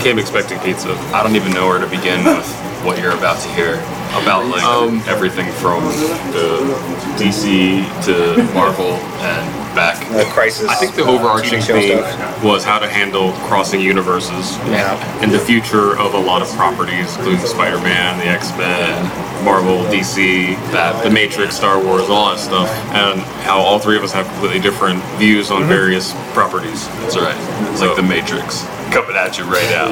[0.00, 0.92] we came expecting pizza.
[1.12, 2.48] I don't even know where to begin with
[2.84, 3.74] what you're about to hear
[4.22, 5.84] about like Um, everything from
[6.32, 6.72] the
[7.18, 10.00] DC to Marvel and back.
[10.08, 10.68] The crisis.
[10.68, 12.42] I think the overarching TV theme stuff.
[12.42, 14.56] was how to handle crossing universes.
[14.68, 14.96] Yeah.
[15.22, 21.04] And the future of a lot of properties, including Spider-Man, the X-Men, Marvel, DC, Batman.
[21.04, 24.60] the Matrix, Star Wars, all that stuff, and how all three of us have completely
[24.60, 26.88] different views on various properties.
[27.02, 27.36] That's right.
[27.72, 29.90] It's like the Matrix coming at you right now.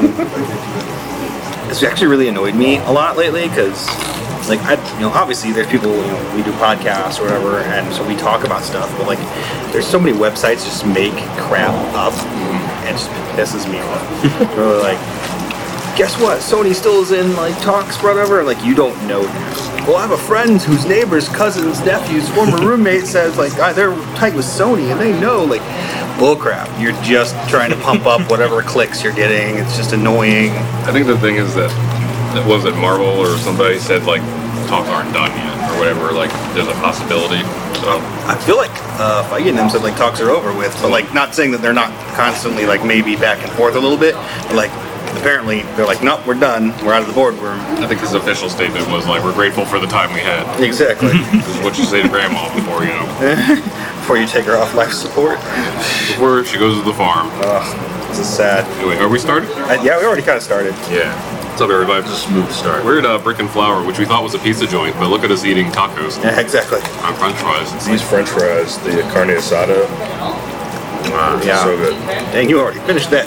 [1.70, 3.86] it's actually really annoyed me a lot lately because
[4.48, 7.92] like I, you know, obviously there's people, you know, we do podcasts or whatever, and
[7.92, 8.90] so we talk about stuff.
[8.96, 9.18] But like,
[9.72, 14.22] there's so many websites just make crap up, and it just pisses me off.
[14.56, 14.98] They're like,
[15.98, 16.38] guess what?
[16.38, 18.44] Sony still is in like talks, whatever.
[18.44, 19.84] Like, you don't know that.
[19.86, 23.94] Well, I have a friend whose neighbor's cousin's nephew's former roommate says like ah, they're
[24.14, 25.60] tight with Sony, and they know like.
[26.18, 26.66] Bullcrap.
[26.82, 29.56] You're just trying to pump up whatever clicks you're getting.
[29.56, 30.50] It's just annoying.
[30.82, 31.70] I think the thing is that
[32.34, 34.20] that was it Marvel or somebody said like
[34.66, 36.12] talks aren't done yet or whatever.
[36.12, 37.42] Like there's a possibility.
[37.78, 40.90] So I feel like uh, Feige and them said like talks are over with, but
[40.90, 44.14] like not saying that they're not constantly like maybe back and forth a little bit.
[44.50, 44.87] But, like
[45.18, 46.68] apparently they're like, nope, we're done.
[46.84, 47.58] We're out of the boardroom.
[47.82, 50.44] I think his official statement was like we're grateful for the time we had.
[50.62, 51.10] Exactly.
[51.38, 53.06] This is what you say to grandma before you know
[54.00, 55.38] Before you take her off life support.
[56.08, 57.28] before she goes to the farm.
[57.44, 58.64] Ugh, this is sad.
[58.78, 59.50] Anyway, are we started?
[59.50, 60.72] Uh, yeah, we already kind of started.
[60.90, 61.12] Yeah.
[61.50, 62.00] What's up, everybody?
[62.06, 62.84] It's a smooth start.
[62.84, 65.24] We're at uh, Brick and Flour, which we thought was a pizza joint, but look
[65.24, 66.78] at us eating tacos Yeah, exactly.
[67.04, 67.68] on French fries.
[67.86, 69.84] These French fries, the carne asada,
[71.10, 71.62] wow, Yeah.
[71.64, 71.94] so good.
[72.32, 73.26] Dang, you already finished that.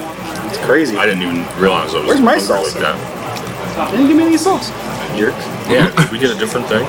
[0.52, 0.98] It's crazy.
[0.98, 2.76] I didn't even realize I was Where's my hungry sauce?
[2.76, 3.92] like that.
[3.92, 4.70] didn't give me any sauce.
[5.18, 5.34] Jerk.
[5.72, 6.84] Yeah, did we get a different thing?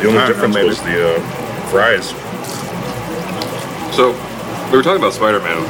[0.00, 1.20] The only I don't know, difference was the uh,
[1.68, 2.08] fries.
[3.94, 4.12] So,
[4.70, 5.60] we were talking about Spider-Man,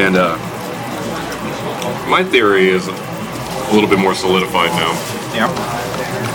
[0.00, 0.38] and uh,
[2.08, 4.92] my theory is a little bit more solidified now.
[5.34, 5.52] Yeah.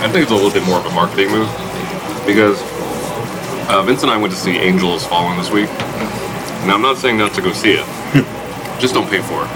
[0.04, 1.48] I think it's a little bit more of a marketing move
[2.26, 2.60] because
[3.70, 5.70] uh, Vince and I went to see Angel Has Fallen this week.
[6.66, 7.86] Now, I'm not saying not to go see it,
[8.82, 9.50] just don't pay for it.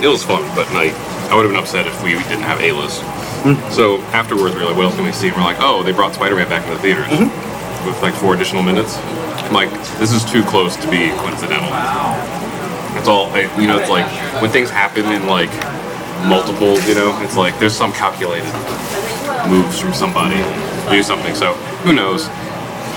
[0.06, 0.94] it was fun, but like,
[1.28, 3.02] I would have been upset if we didn't have A list.
[3.42, 3.72] Mm-hmm.
[3.72, 5.92] So afterwards, we were like, "What else can we see?" And we're like, "Oh, they
[5.92, 7.86] brought Spider-Man back in the theaters mm-hmm.
[7.86, 8.96] with like four additional minutes."
[9.50, 11.74] I'm like, this is too close to be coincidental.
[12.94, 14.06] It's all, I- you know, it's like
[14.40, 15.50] when things happen in like
[16.28, 18.52] multiples, you know, it's like there's some calculated
[19.48, 21.34] moves from somebody to do something.
[21.34, 22.28] So who knows?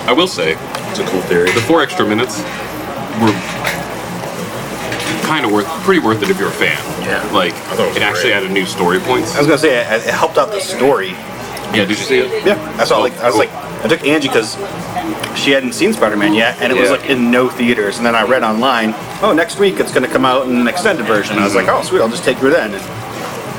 [0.05, 0.53] I will say
[0.91, 1.49] It's a cool theory.
[1.51, 2.37] the four extra minutes
[3.23, 3.33] were
[5.33, 6.77] kind of worth, pretty worth it if you're a fan.
[7.01, 7.23] Yeah.
[7.33, 8.33] Like it it actually great.
[8.33, 9.33] added new story points.
[9.35, 11.09] I was gonna say it, it helped out the story.
[11.73, 12.45] Yeah, did you see it?
[12.45, 12.99] Yeah, I saw.
[12.99, 13.45] Like I was cool.
[13.45, 13.51] like,
[13.83, 14.53] I took Angie because
[15.35, 17.97] she hadn't seen Spider-Man yet, and it was like in no theaters.
[17.97, 21.07] And then I read online, oh, next week it's gonna come out in an extended
[21.07, 21.33] version.
[21.33, 22.75] And I was like, oh, sweet, I'll just take her then.
[22.75, 22.83] And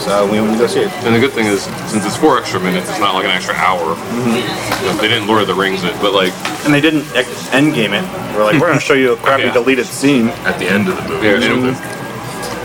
[0.01, 0.91] so we went to go see it.
[1.05, 3.55] And the good thing is, since it's four extra minutes, it's not like an extra
[3.55, 3.95] hour.
[3.95, 4.99] Mm-hmm.
[5.01, 6.33] They didn't Lord of the Rings it, but like,
[6.65, 8.03] And they didn't ex- end game it.
[8.37, 9.53] We're like, we're gonna show you a crappy Yeah.
[9.53, 10.29] deleted scene.
[10.45, 11.27] At the end of the movie.
[11.27, 11.77] yeah, or and,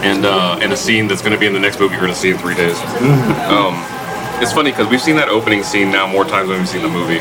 [0.04, 2.14] and uh, and a scene that's going to be in the next movie you're going
[2.14, 2.76] to see in three days.
[2.78, 3.54] Mm-hmm.
[3.54, 6.82] um, it's funny because we've seen that opening scene now more times than we've seen
[6.82, 7.20] the movie.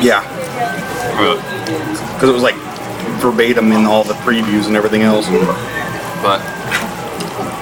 [0.00, 0.22] Yeah,
[1.18, 1.34] Uh,
[2.14, 2.54] because it was like
[3.20, 5.26] verbatim in all the previews and everything else.
[6.22, 6.40] but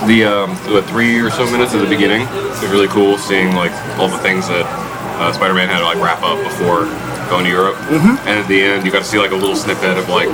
[0.08, 3.72] the um, the three or so minutes at the beginning is really cool seeing like
[3.98, 4.64] all the things that
[5.20, 6.88] uh, Spider-Man had to like wrap up before
[7.28, 7.76] going to Europe.
[7.92, 8.16] Mm-hmm.
[8.26, 10.28] And at the end, you got to see like a little snippet of like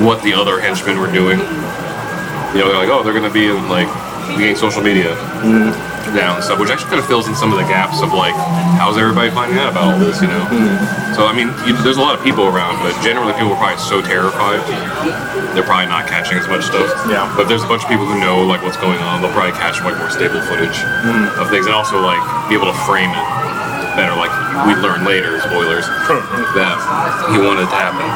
[0.00, 1.38] what the other henchmen were doing.
[1.38, 3.90] You know, they're like, oh, they're gonna be in like
[4.38, 5.93] being social media Mm-hmm.
[6.12, 8.34] Now and stuff, which actually kind of fills in some of the gaps of like,
[8.76, 10.20] how's everybody finding out about all this?
[10.20, 10.44] You know.
[10.52, 11.14] Mm-hmm.
[11.14, 13.80] So I mean, you, there's a lot of people around, but generally people are probably
[13.80, 14.60] so terrified
[15.54, 16.90] they're probably not catching as much stuff.
[17.06, 17.30] Yeah.
[17.38, 19.22] But there's a bunch of people who know like what's going on.
[19.22, 20.82] They'll probably catch like more stable footage
[21.38, 22.20] of things, and also like
[22.50, 23.26] be able to frame it
[23.94, 24.18] better.
[24.18, 24.34] Like
[24.66, 25.86] we learn later, spoilers,
[26.58, 26.76] that
[27.30, 28.06] he wanted to happen.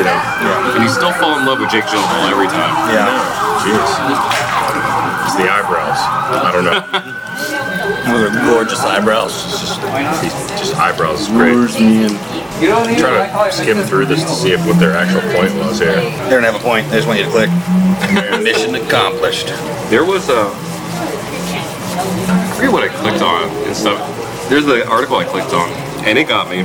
[0.00, 0.16] You know.
[0.16, 0.74] Yeah.
[0.74, 2.72] And you still fall in love with Jake Gyllenhaal every time.
[2.90, 3.12] Yeah,
[3.60, 4.65] Jeez.
[5.26, 5.98] It's the eyebrows.
[5.98, 6.78] I don't know.
[8.06, 9.34] those are gorgeous eyebrows.
[9.50, 9.80] It's just,
[10.22, 11.56] he's- just eyebrows is great.
[11.80, 12.12] Me in.
[12.72, 15.94] I'm trying to skim through this to see if what their actual point was here.
[15.96, 16.88] They don't have a point.
[16.88, 17.50] They just want you to click.
[18.42, 19.48] Mission accomplished.
[19.90, 20.48] There was a.
[22.28, 23.98] I forget what I clicked on and stuff.
[24.48, 25.68] There's the article I clicked on,
[26.06, 26.62] and it got me.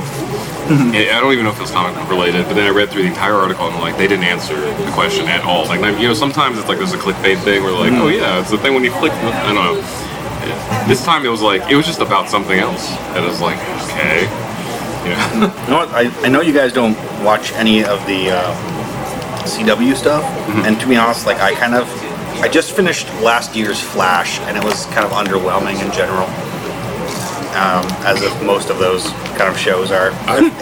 [0.70, 2.90] And I don't even know if it was comic book related, but then I read
[2.90, 5.66] through the entire article and like they didn't answer the question at all.
[5.66, 8.02] Like you know, sometimes it's like there's a clickbait thing where like, mm-hmm.
[8.02, 9.12] oh yeah, it's the thing when you click.
[9.12, 9.80] I don't know.
[10.88, 13.58] This time it was like it was just about something else, and it was like
[13.90, 14.24] okay,
[15.04, 15.34] yeah.
[15.34, 15.88] You know what?
[15.90, 18.54] I, I know you guys don't watch any of the uh,
[19.44, 20.64] CW stuff, mm-hmm.
[20.66, 21.88] and to be honest, like I kind of
[22.40, 26.26] I just finished last year's Flash, and it was kind of underwhelming in general.
[27.52, 30.08] Um, as if most of those kind of shows are,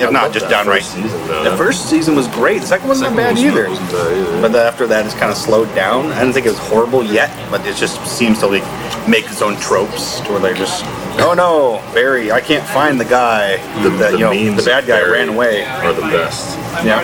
[0.01, 0.83] if not just downright.
[0.83, 1.45] season, though.
[1.49, 2.61] the first season was great.
[2.63, 3.69] The second wasn't Second bad one either.
[3.69, 4.41] wasn't bad either.
[4.43, 6.07] But after that, it's kind of slowed down.
[6.13, 8.65] I don't think it was horrible yet, but it just seems to like
[9.09, 10.83] make its own tropes to where they're just,
[11.21, 13.57] oh no, Barry, I can't find the guy.
[13.85, 15.65] The, the, you know, the bad guy are ran away.
[15.65, 16.59] Are the best.
[16.85, 17.03] Yeah.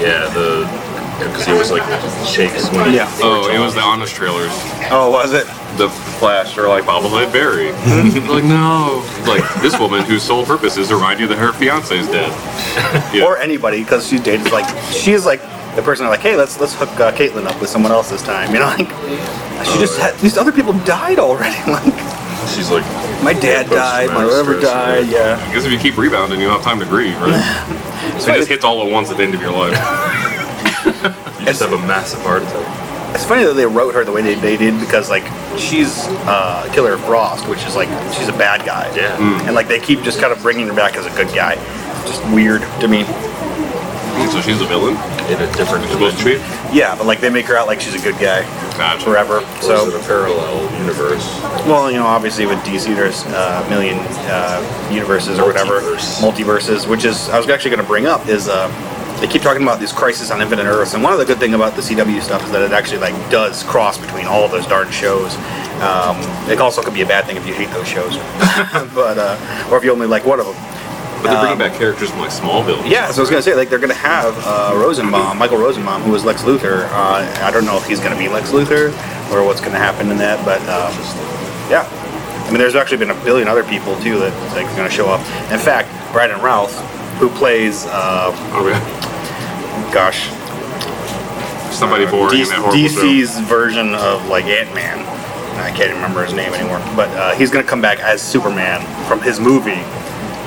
[0.00, 0.64] Yeah, the
[1.28, 1.84] because he was like
[2.26, 3.10] shakes when he Yeah.
[3.22, 4.50] Oh, it was the honest trailers.
[4.90, 5.46] Oh, was it?
[5.76, 5.88] The
[6.18, 7.72] Flash or like bobblehead Barry.
[8.28, 11.96] like no, like this woman whose sole purpose is to remind you that her fiance
[11.96, 12.30] is dead.
[13.12, 13.24] Yeah.
[13.24, 15.40] Or anybody, because she dated like she is like
[15.74, 18.52] the person like, hey, let's let's hook uh, Caitlyn up with someone else this time.
[18.52, 18.88] You know, like
[19.66, 21.56] she just had these other people died already.
[21.70, 22.84] Like she's like
[23.22, 25.08] my dad died, my whatever died.
[25.08, 25.44] Yeah.
[25.46, 27.40] Because if you keep rebounding, you don't have time to grieve, right?
[28.18, 29.76] so it just hits all at once at the end of your life.
[31.44, 33.14] you just have a massive heart attack.
[33.14, 35.24] It's funny that they wrote her the way they, they did because like
[35.58, 38.94] she's uh, Killer Frost, which is like she's a bad guy.
[38.94, 39.16] Yeah.
[39.46, 41.56] And like they keep just kind of bringing her back as a good guy.
[42.06, 43.02] Just weird to me.
[44.30, 44.94] so she's a villain.
[45.30, 46.30] In a different Supposed to be.
[46.72, 48.42] Yeah, but like they make her out like she's a good guy
[48.78, 49.04] Gotcha.
[49.04, 49.40] forever.
[49.60, 51.24] So is it a parallel universe?
[51.66, 53.96] well, you know, obviously with DC there's uh, a million
[54.30, 56.20] uh, universes or whatever Multiverse.
[56.20, 58.48] multiverses, which is I was actually going to bring up is.
[58.48, 58.68] Uh,
[59.20, 61.54] they keep talking about this crisis on Infinite Earths, and one of the good thing
[61.54, 64.66] about the CW stuff is that it actually like does cross between all of those
[64.66, 65.34] darn shows.
[65.80, 66.16] Um,
[66.48, 68.16] it also could be a bad thing if you hate those shows,
[68.94, 70.56] but uh, or if you only like one of them.
[71.22, 72.88] But they're bringing back characters from like Smallville.
[72.90, 76.12] Yeah, so I was gonna say like they're gonna have uh, Rosenbaum, Michael Rosenbaum, who
[76.12, 76.88] was Lex Luthor.
[76.88, 78.88] Uh, I don't know if he's gonna be Lex Luthor
[79.30, 80.92] or what's gonna happen in that, but um,
[81.70, 81.86] yeah.
[82.46, 85.08] I mean, there's actually been a billion other people too that like are gonna show
[85.08, 85.20] up.
[85.52, 86.74] In fact, Brandon Routh,
[87.20, 89.92] who plays, uh, Okay.
[89.92, 90.28] gosh,
[91.70, 92.70] Somebody boring D- in that show.
[92.72, 94.98] DC's version of like Ant Man.
[95.60, 99.20] I can't remember his name anymore, but uh, he's gonna come back as Superman from
[99.22, 99.80] his movie.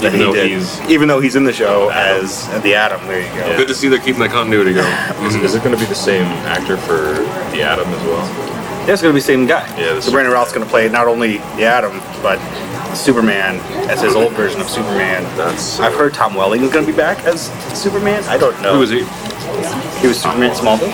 [0.01, 3.07] That Even he though did, he's- even though he's in the show as the Atom.
[3.07, 3.55] There you go.
[3.57, 4.91] Good to see they're keeping that continuity going.
[5.25, 7.13] Is, is it going to be the same actor for
[7.55, 8.25] the Atom as well?
[8.85, 9.65] Yeah, it's gonna be the same guy.
[9.80, 12.38] Yeah, the so Brandon Routh's gonna play not only the Atom, but
[12.94, 13.59] Superman
[13.89, 15.24] as his old version of Superman.
[15.38, 17.47] That's uh, I've heard Tom Welling is gonna be back as
[17.80, 18.24] Superman.
[18.25, 18.75] I don't know.
[18.75, 19.00] Who is he?
[20.01, 20.91] He was Superman in Smallville.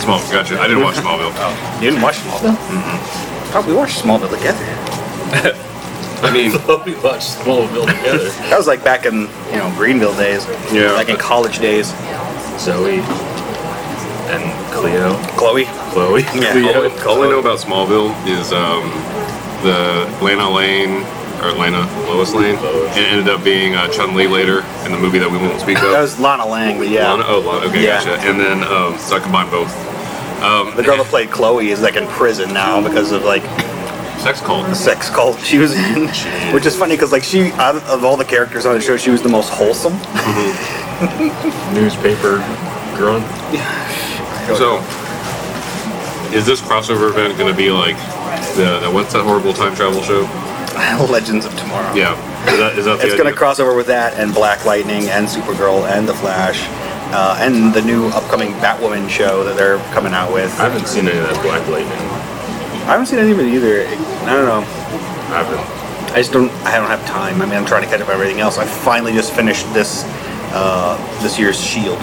[0.00, 0.32] Smallville.
[0.32, 0.60] Gotcha.
[0.60, 1.32] I didn't watch Smallville.
[1.34, 2.56] Oh, you didn't watch Smallville?
[2.56, 3.56] Mm-hmm.
[3.56, 5.56] Oh, we watched Smallville together.
[6.22, 6.52] I mean,
[6.84, 8.28] we watched Smallville together.
[8.50, 9.20] That was like back in
[9.50, 10.46] you know Greenville days.
[10.70, 10.92] Yeah.
[10.92, 11.90] Like in college days.
[11.92, 12.58] Yeah.
[12.58, 13.00] Zoe
[14.30, 15.64] and Cleo, Chloe.
[15.92, 16.22] Chloe.
[16.34, 16.52] Yeah.
[16.52, 16.88] Cleo.
[17.08, 18.88] all I know about Smallville is um,
[19.62, 21.04] the Lana Lane
[21.42, 22.56] or Lana Lois Lane.
[22.62, 22.96] Lois.
[22.96, 25.78] It ended up being uh, Chun Li later in the movie that we won't speak
[25.78, 25.90] of.
[25.90, 27.10] That was Lana Lang, but yeah.
[27.12, 27.66] Lana, oh, Lana.
[27.68, 28.04] Okay, Yeah.
[28.04, 28.20] gotcha.
[28.28, 29.72] And then um, so I combined both.
[30.42, 33.42] Um, The girl that played Chloe is like in prison now because of like
[34.20, 34.66] sex cult.
[34.66, 36.06] the sex cult she was in,
[36.54, 38.96] which is funny because like she out of, of all the characters on the show,
[38.98, 39.94] she was the most wholesome.
[41.74, 42.36] Newspaper
[42.96, 43.24] grunt.
[44.56, 44.78] So,
[46.34, 47.96] is this crossover event going to be like
[48.56, 50.22] the, the what's that horrible time travel show?
[51.10, 51.94] Legends of Tomorrow.
[51.94, 52.14] Yeah,
[52.52, 55.26] is that is that It's going to cross over with that and Black Lightning and
[55.26, 56.66] Supergirl and The Flash
[57.12, 60.52] uh, and the new upcoming Batwoman show that they're coming out with.
[60.60, 61.98] I haven't seen any of that Black Lightning.
[62.86, 63.86] I haven't seen any of it either.
[64.26, 64.60] I don't know.
[65.34, 66.14] I haven't.
[66.14, 66.50] I just don't.
[66.64, 67.42] I don't have time.
[67.42, 68.58] I mean, I'm trying to catch up on everything else.
[68.58, 70.04] I finally just finished this
[70.52, 71.98] uh, this year's Shield.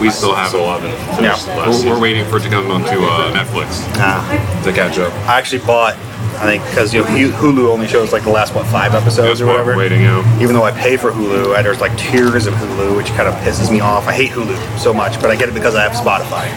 [0.00, 0.82] We still have Still it.
[0.82, 1.36] haven't Yeah.
[1.68, 5.12] We're, we're waiting for it to come onto uh, Netflix Ah, to catch up.
[5.28, 5.94] I actually bought.
[6.42, 9.46] I think because you know, Hulu only shows like the last what five episodes or
[9.46, 9.76] whatever.
[9.76, 10.24] waiting out.
[10.42, 13.34] Even though I pay for Hulu, I, there's like tiers of Hulu, which kind of
[13.44, 14.08] pisses me off.
[14.08, 16.48] I hate Hulu so much, but I get it because I have Spotify.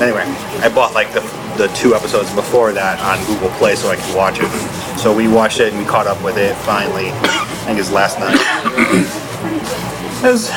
[0.00, 0.22] Anyway,
[0.62, 1.20] I bought like the,
[1.56, 4.48] the two episodes before that on Google Play so I could watch it.
[4.98, 7.08] So we watched it and we caught up with it finally.
[7.10, 8.38] I think it's last night.
[10.22, 10.48] it was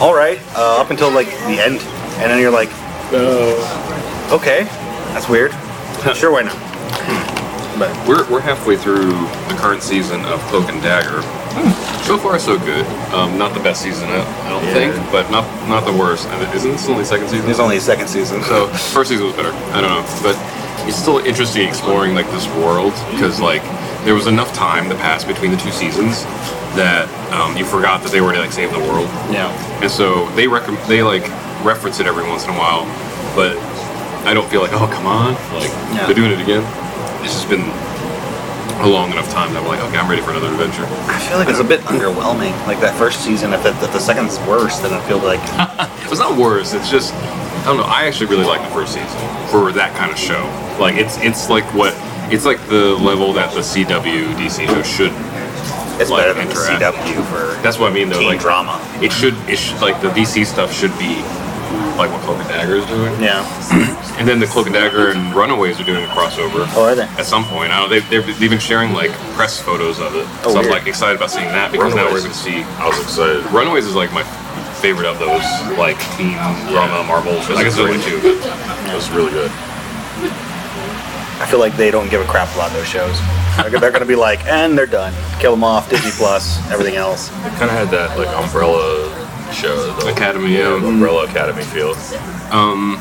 [0.00, 1.80] all right uh, up until like the end,
[2.20, 2.68] and then you're like,
[4.32, 4.64] okay,
[5.12, 5.52] that's weird.
[6.14, 6.56] sure, why not?
[7.78, 11.22] But We're, we're halfway through the current season of Cloak and Dagger.
[12.04, 12.86] So far, so good.
[13.14, 14.74] Um, not the best season, I, I don't Yeah.
[14.74, 16.28] think, but not not the worst.
[16.28, 17.48] And Isn't this only second season?
[17.50, 19.52] it's only the second season, so So first season was better.
[19.72, 20.36] I don't know, but
[20.86, 23.62] it's still interesting exploring like this world because like
[24.04, 26.24] there was enough time to pass between the two seasons
[26.76, 29.48] that um, you forgot that they were to like save the world, yeah.
[29.80, 31.22] and so they rec- they like
[31.64, 32.84] reference it every once in a while,
[33.34, 33.56] but
[34.26, 36.06] I don't feel like oh come on like Yeah.
[36.06, 36.62] they're doing it again.
[37.24, 37.64] It's just been
[38.82, 40.84] a long enough time that I'm like okay I'm ready for another adventure.
[41.08, 42.52] I feel like it's a bit underwhelming.
[42.66, 45.40] Like that first season, if the, if the second's worse, then I feel like
[46.10, 46.74] It's not worse.
[46.74, 47.14] It's just
[47.64, 47.84] I don't know.
[47.84, 49.08] I actually really like the first season
[49.48, 50.44] for that kind of show.
[50.78, 51.94] Like it's it's like what
[52.32, 55.12] it's like the level that the CW DC show should.
[56.00, 56.96] It's Like, better than the interact.
[57.06, 58.20] CW for That's what I mean though.
[58.20, 58.80] Like drama.
[59.00, 61.22] it should it should like the DC stuff should be
[61.96, 63.12] like what Cloak and Dagger is doing.
[63.22, 63.42] Yeah.
[64.14, 66.70] And then the Cloak and Dagger and Runaways are doing a crossover.
[66.76, 67.02] Oh, are they?
[67.18, 67.98] At some point, I don't know.
[67.98, 70.24] They've, they've, they've been sharing like press photos of it.
[70.44, 72.62] Oh, so I'm like excited about seeing that because now we're going to see.
[72.78, 73.44] I was excited.
[73.50, 74.22] Runaways is like my
[74.84, 75.40] favorite of those
[75.78, 76.36] like teen
[76.68, 77.32] drama Marvel.
[77.56, 78.20] I guess there's only two.
[78.20, 78.36] But
[78.92, 79.50] It was really good.
[81.40, 83.18] I feel like they don't give a crap about those shows.
[83.56, 85.14] They're, they're going to be like, and they're done.
[85.40, 85.88] Kill them off.
[85.88, 86.60] Disney Plus.
[86.70, 87.30] Everything else.
[87.30, 89.08] It kind of had that like umbrella
[89.54, 90.80] show, the Academy, yeah, yeah.
[90.80, 91.94] the umbrella academy feel.
[92.52, 93.00] Um,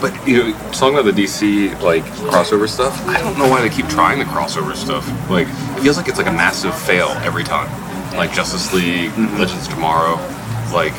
[0.00, 3.74] but you know, talking about the DC like crossover stuff, I don't know why they
[3.74, 5.04] keep trying the crossover stuff.
[5.28, 7.66] Like it feels like it's like a massive fail every time.
[8.16, 9.40] Like Justice League, mm-hmm.
[9.40, 10.16] Legends Tomorrow,
[10.72, 10.94] like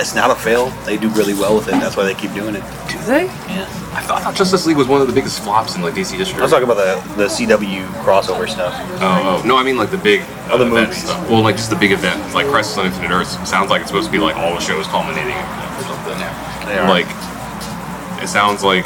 [0.00, 0.68] It's not a fail.
[0.84, 1.72] They do really well with it.
[1.72, 2.62] That's why they keep doing it.
[2.88, 3.26] do they?
[3.50, 3.68] Yeah.
[3.94, 6.16] I thought, I thought Justice League was one of the biggest flops in like DC
[6.16, 6.38] history.
[6.38, 8.72] I was talking about the, the CW crossover stuff.
[9.02, 11.04] Oh, oh, no, I mean like the big uh, Oh, the event movies.
[11.04, 11.28] stuff.
[11.28, 13.36] Well, like just the big event, like Crisis on Infinite Earths.
[13.48, 16.16] Sounds like it's supposed to be like all the shows culminating or something.
[16.18, 16.88] Yeah, They are.
[16.88, 17.06] Like
[18.22, 18.84] it sounds like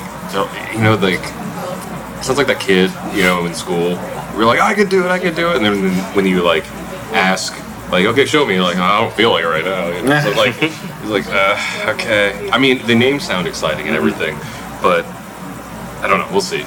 [0.74, 3.94] you know like it sounds like that kid you know in school.
[4.36, 6.64] We're like I could do it, I could do it, and then when you like
[7.14, 7.54] ask.
[7.90, 8.60] Like okay, show me.
[8.60, 9.88] Like I don't feel like it right now.
[9.88, 10.20] You know?
[10.20, 12.50] So like he's like, uh, okay.
[12.50, 14.08] I mean, the names sound exciting and mm-hmm.
[14.08, 14.36] everything,
[14.82, 15.04] but
[16.02, 16.28] I don't know.
[16.30, 16.64] We'll see.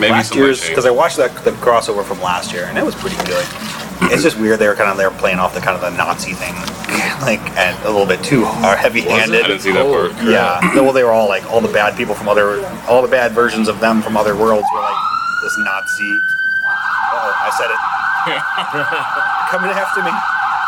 [0.00, 2.84] Maybe last some year's because I watched that the crossover from last year and it
[2.84, 3.44] was pretty good.
[3.44, 4.12] Mm-hmm.
[4.12, 5.96] it's just weird they were kind of they were playing off the kind of the
[5.96, 6.54] Nazi thing,
[7.22, 9.46] like and a little bit too uh, heavy I handed.
[9.46, 10.10] didn't see that part.
[10.26, 13.32] Yeah, well, they were all like all the bad people from other, all the bad
[13.32, 14.98] versions of them from other worlds were like
[15.42, 16.22] this Nazi.
[16.66, 17.80] Oh, I said it.
[19.54, 20.10] Coming after me.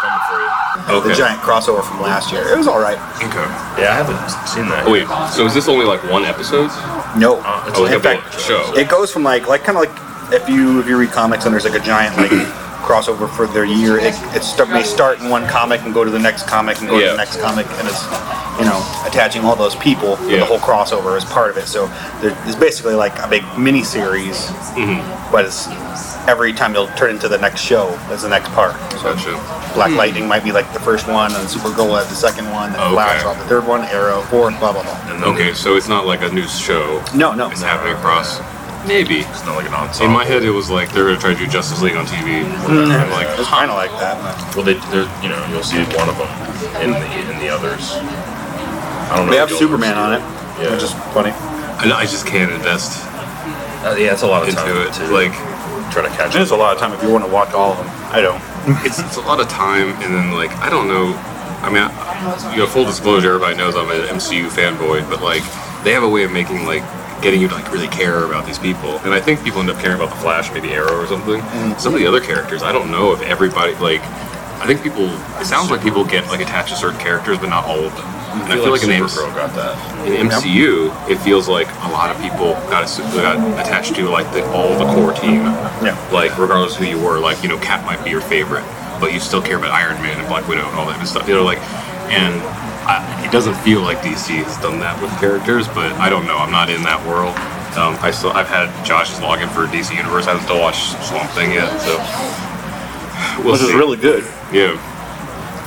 [0.00, 0.98] Coming for you.
[1.00, 1.08] Okay.
[1.08, 2.46] The giant crossover from last year.
[2.52, 2.98] It was all right.
[3.22, 3.48] Okay.
[3.80, 4.84] Yeah, I haven't seen that.
[4.86, 6.68] Oh wait, so is this only like one episode?
[7.16, 8.72] No, uh, it's Oh, like in a fact, show.
[8.76, 9.94] it goes from like like kind of like
[10.32, 12.30] if you if you read comics and there's like a giant like
[12.86, 16.10] crossover for their year it, it start, may start in one comic and go to
[16.10, 18.02] the next comic and go to the next comic and it's
[18.58, 20.38] you know attaching all those people to Yeah.
[20.38, 21.88] the whole crossover is part of it so
[22.22, 24.36] there, it's basically like a big mini series
[24.76, 25.32] Mm-hmm.
[25.32, 25.66] but it's
[26.28, 29.34] every time you'll turn into the next show is the next part so Gotcha.
[29.74, 32.76] Black Lightning might be like the first one and Supergirl at the second one and
[32.80, 32.92] Okay.
[32.94, 36.06] Flash on the third one Arrow fourth blah blah blah And Okay, so it's not
[36.06, 37.02] like a new show.
[37.14, 38.40] no no It's happening across.
[38.86, 39.20] Maybe.
[39.26, 40.06] It's not like an ensemble.
[40.06, 42.44] In my head, it was like they're gonna try to do Justice League on TV.
[42.70, 44.14] I'm like, it's kind of like that
[44.54, 46.30] Well, they, they're, you know, you'll see one of them
[46.82, 47.92] in the in the others.
[49.10, 49.32] I don't know.
[49.32, 50.22] They have Superman see on it,
[50.62, 50.70] Yeah.
[50.72, 51.30] which is funny.
[51.82, 53.04] I, I just can't invest
[53.84, 54.92] Uh, yeah, it's a lot of time into it.
[54.94, 55.32] to Like,
[55.92, 57.78] try to catch it's a lot of time if you want to watch all of
[57.78, 57.88] them.
[58.14, 58.40] I don't.
[58.86, 61.14] it's, it's a lot of time, and then like I don't know.
[61.62, 65.42] I mean, I, you know, full disclosure, everybody knows I'm an MCU fanboy, but like
[65.82, 66.82] they have a way of making like
[67.26, 69.80] getting you to like really care about these people, and I think people end up
[69.80, 71.40] caring about the Flash, maybe Arrow or something.
[71.40, 71.80] Mm.
[71.80, 74.00] Some of the other characters, I don't know if everybody like.
[74.56, 75.04] I think people.
[75.42, 78.06] It sounds like people get like attached to certain characters, but not all of them.
[78.46, 80.08] And I feel like in the Supergirl got that.
[80.08, 84.46] in MCU, it feels like a lot of people got, got attached to like the,
[84.52, 85.42] all the core team.
[85.82, 85.98] Yeah.
[86.12, 88.64] Like regardless of who you were, like you know, Cap might be your favorite,
[89.00, 91.28] but you still care about Iron Man and Black Widow and all that stuff.
[91.28, 91.58] You know, like,
[92.08, 92.40] and
[92.86, 96.38] I, it doesn't feel like DC has done that with characters, but I don't know.
[96.38, 97.34] I'm not in that world.
[97.76, 100.26] Um, I still I've had Josh's login for DC Universe.
[100.26, 101.98] I haven't still watched Swamp Thing yet, so
[103.42, 104.24] we'll Which is really good.
[104.52, 104.78] yeah.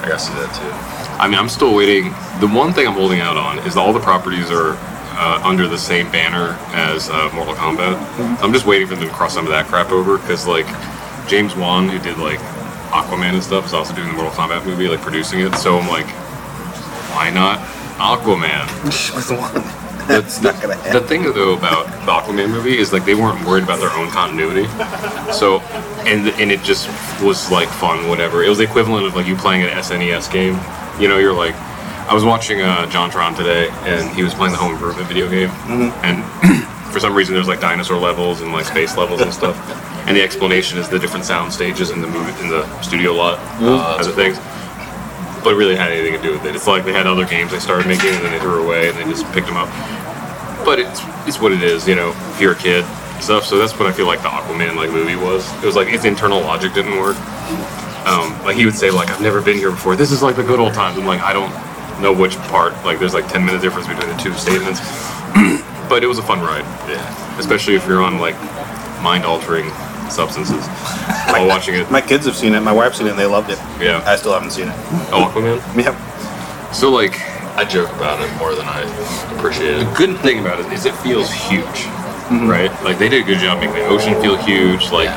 [0.02, 0.72] I gotta see that too.
[1.20, 2.16] I mean, I'm still waiting.
[2.40, 4.80] The one thing I'm holding out on is that all the properties are
[5.20, 8.00] uh, under the same banner as uh, Mortal Kombat.
[8.42, 10.66] I'm just waiting for them to cross some of that crap over because, like,
[11.28, 12.40] James Wan, who did like
[12.96, 15.54] Aquaman and stuff, is also doing the Mortal Kombat movie, like producing it.
[15.56, 16.08] So I'm like,
[17.12, 17.60] why not
[18.00, 18.66] Aquaman?
[19.16, 19.80] With the one.
[20.10, 23.64] That's not gonna the thing though about the Aquaman movie is like they weren't worried
[23.64, 24.66] about their own continuity.
[25.32, 25.60] So,
[26.10, 26.88] and and it just
[27.22, 28.44] was like fun, whatever.
[28.44, 30.58] It was the equivalent of like you playing an SNES game.
[31.00, 31.54] You know, you're like,
[32.10, 35.52] I was watching uh, JonTron today, and he was playing the Home Improvement video game,
[36.02, 36.26] and
[36.92, 39.56] for some reason there's like dinosaur levels and like space levels and stuff.
[40.08, 43.38] And the explanation is the different sound stages in the movie in the studio lot
[43.62, 44.40] uh, as a things
[45.44, 46.56] but really had anything to do with it.
[46.56, 48.98] It's like they had other games they started making and then they threw away and
[48.98, 49.70] they just picked them up.
[50.66, 52.10] But it's it's what it is, you know.
[52.34, 52.86] If you're a kid,
[53.20, 53.46] and stuff.
[53.46, 55.46] So that's what I feel like the Aquaman like movie was.
[55.62, 57.18] It was like its internal logic didn't work.
[58.08, 59.96] Um, like he would say like I've never been here before.
[59.96, 60.98] This is like the good old times.
[60.98, 61.52] I'm like I don't
[62.02, 62.74] know which part.
[62.86, 64.80] Like there's like 10 minute difference between the two statements.
[65.90, 66.64] but it was a fun ride.
[66.88, 67.38] Yeah.
[67.38, 68.36] Especially if you're on like
[69.02, 69.70] mind altering
[70.12, 70.66] substances
[71.28, 71.90] while watching it.
[71.92, 72.62] My kids have seen it.
[72.62, 73.58] My wife's seen it and they loved it.
[73.80, 74.04] Yeah.
[74.06, 74.76] I still haven't seen it.
[75.12, 75.60] Oh, Aquaman.
[75.84, 76.74] Yep.
[76.74, 77.20] So like,
[77.58, 78.82] I joke about it more than I
[79.38, 79.86] appreciate it.
[79.86, 81.90] The good thing about it is it feels huge,
[82.30, 82.48] mm-hmm.
[82.48, 82.72] right?
[82.84, 84.92] Like they did a good job making the ocean feel huge.
[84.92, 85.10] Like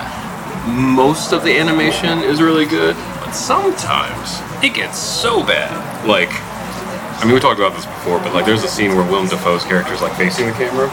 [0.66, 5.72] most of the animation is really good, but sometimes it gets so bad.
[6.06, 6.30] Like,
[7.22, 9.62] I mean, we talked about this before, but like, there's a scene where Willem Dafoe's
[9.62, 10.90] character is like facing the camera.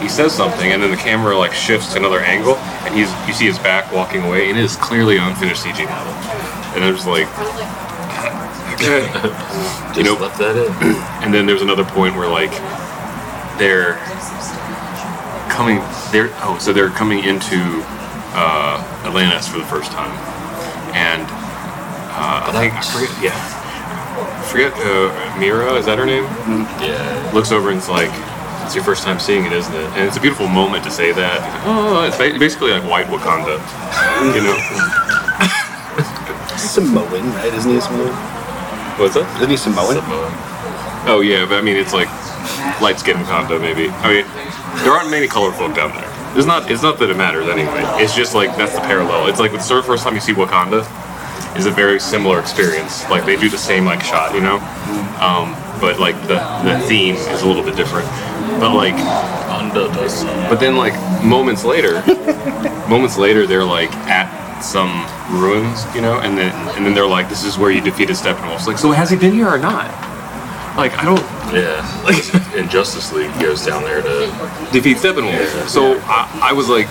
[0.00, 2.54] He says something, and then the camera like shifts to another angle,
[2.86, 5.80] and he's you see his back walking away, and it is clearly unfinished CG.
[6.74, 7.26] And I'm just like,
[8.78, 9.10] okay.
[9.92, 10.72] Just You know- left that in.
[11.24, 12.52] And then there's another point where like
[13.58, 13.98] they're
[15.50, 17.58] coming they're oh so they're coming into
[18.34, 20.10] uh, Atlantis for the first time.
[20.94, 21.22] And
[22.14, 23.61] uh, I think I forget yeah.
[24.42, 26.24] I forget uh, Mera, is that her name?
[26.82, 27.30] Yeah.
[27.32, 28.10] Looks over and it's like
[28.66, 29.86] it's your first time seeing it, isn't it?
[29.94, 31.38] And it's a beautiful moment to say that.
[31.64, 33.62] Oh, it's basically like white Wakanda,
[34.34, 34.58] you know?
[36.58, 37.54] Samoan, right?
[37.54, 38.10] Isn't he Samoan?
[38.98, 39.30] What's that?
[39.36, 39.94] Isn't he Samoan?
[41.06, 42.08] Oh yeah, but I mean it's like
[42.82, 43.90] light skin Wakanda maybe.
[44.02, 44.26] I mean
[44.82, 46.10] there aren't many color folk down there.
[46.36, 47.84] It's not it's not that it matters anyway.
[48.02, 49.28] It's just like that's the parallel.
[49.28, 50.82] It's like the first time you see Wakanda
[51.56, 53.08] is a very similar experience.
[53.10, 54.56] Like they do the same like shot, you know?
[55.20, 58.06] Um, but like the the theme is a little bit different.
[58.60, 58.94] But like
[60.48, 60.94] but then like
[61.24, 62.02] moments later
[62.88, 65.06] moments later they're like at some
[65.40, 68.56] ruins, you know, and then and then they're like, This is where you defeated Steppenwolf.
[68.56, 69.86] It's like, so has he been here or not?
[70.76, 71.20] Like I don't
[71.52, 72.56] Yeah.
[72.56, 74.26] In Justice League, goes down there to.
[74.72, 75.68] defeat Steppenwolf.
[75.68, 76.86] So I, I was like,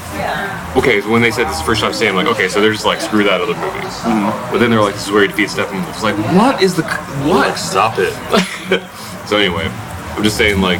[0.78, 1.02] okay.
[1.02, 2.62] So when they said this the first time, I was saying I'm like, okay, so
[2.62, 3.80] they're just like screw that other movie.
[3.80, 4.52] Mm-hmm.
[4.52, 5.90] But then they're like, this is where he defeats Steppenwolf.
[5.90, 6.84] It's like, what is the
[7.28, 7.58] what?
[7.58, 8.14] Stop it.
[9.28, 9.64] So anyway,
[10.18, 10.80] I'm just saying like,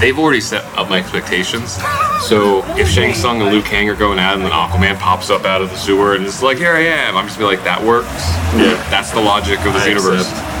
[0.00, 1.78] they've already set up my expectations.
[2.26, 5.30] So if Shang Tsung and Liu Kang are going at it, and then Aquaman pops
[5.30, 7.16] up out of the sewer and it's like, here I am.
[7.16, 8.08] I'm just gonna be like, that works.
[8.58, 8.74] Yeah.
[8.90, 10.28] That's the logic of this I universe.
[10.28, 10.53] accept.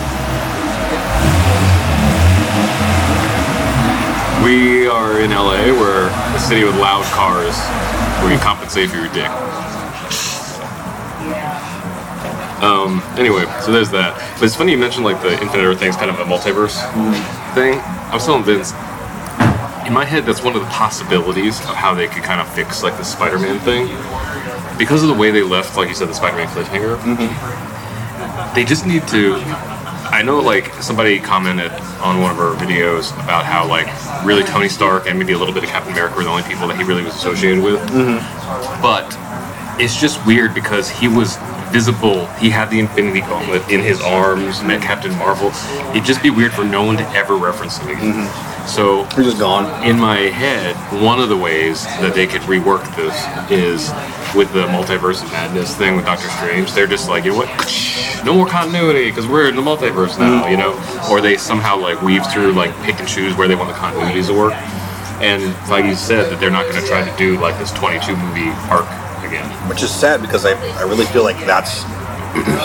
[4.44, 5.72] We are in LA.
[5.72, 7.56] We're a city with loud cars
[8.20, 9.30] where you compensate for your dick.
[12.60, 14.12] Um, anyway, so there's that.
[14.34, 16.76] But it's funny you mentioned like the Infinite Earth thing's kind of a multiverse
[17.54, 17.80] thing.
[17.80, 18.72] I was telling Vince,
[19.86, 22.82] in my head, that's one of the possibilities of how they could kind of fix
[22.82, 23.86] like the Spider-Man thing.
[24.76, 27.00] Because of the way they left, like you said, the Spider-Man cliffhanger,
[28.54, 29.42] they just need to
[30.14, 33.88] I know like somebody commented on one of our videos about how like
[34.24, 36.68] really Tony Stark and maybe a little bit of Captain America were the only people
[36.68, 37.80] that he really was associated with.
[37.90, 38.80] Mm-hmm.
[38.80, 39.10] But
[39.82, 41.36] it's just weird because he was
[41.72, 42.26] visible.
[42.36, 45.50] He had the Infinity Gauntlet in his arms, met Captain Marvel.
[45.90, 48.12] It'd just be weird for no one to ever reference him again.
[48.12, 48.53] Mm-hmm.
[48.66, 49.66] So We're just gone.
[49.84, 53.14] in my head, one of the ways that they could rework this
[53.50, 53.90] is
[54.34, 56.72] with the multiverse of madness thing with Doctor Strange.
[56.72, 58.22] They're just like, you know what?
[58.24, 60.72] No more continuity because we're in the multiverse now, you know?
[61.10, 64.26] Or they somehow like weave through, like pick and choose where they want the continuities
[64.28, 64.54] to work.
[65.22, 68.16] And like you said, that they're not going to try to do like this 22
[68.16, 68.88] movie arc
[69.22, 69.44] again.
[69.68, 71.84] Which is sad because I, I really feel like that's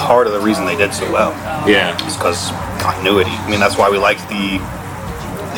[0.08, 1.32] part of the reason they did so well.
[1.70, 1.94] Yeah.
[2.08, 2.50] Is because
[2.82, 3.30] continuity.
[3.30, 4.58] I mean, that's why we liked the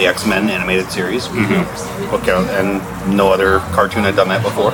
[0.02, 1.28] the X Men animated series.
[1.28, 2.16] Mm-hmm.
[2.16, 2.82] Okay, and
[3.16, 4.72] no other cartoon had done that before.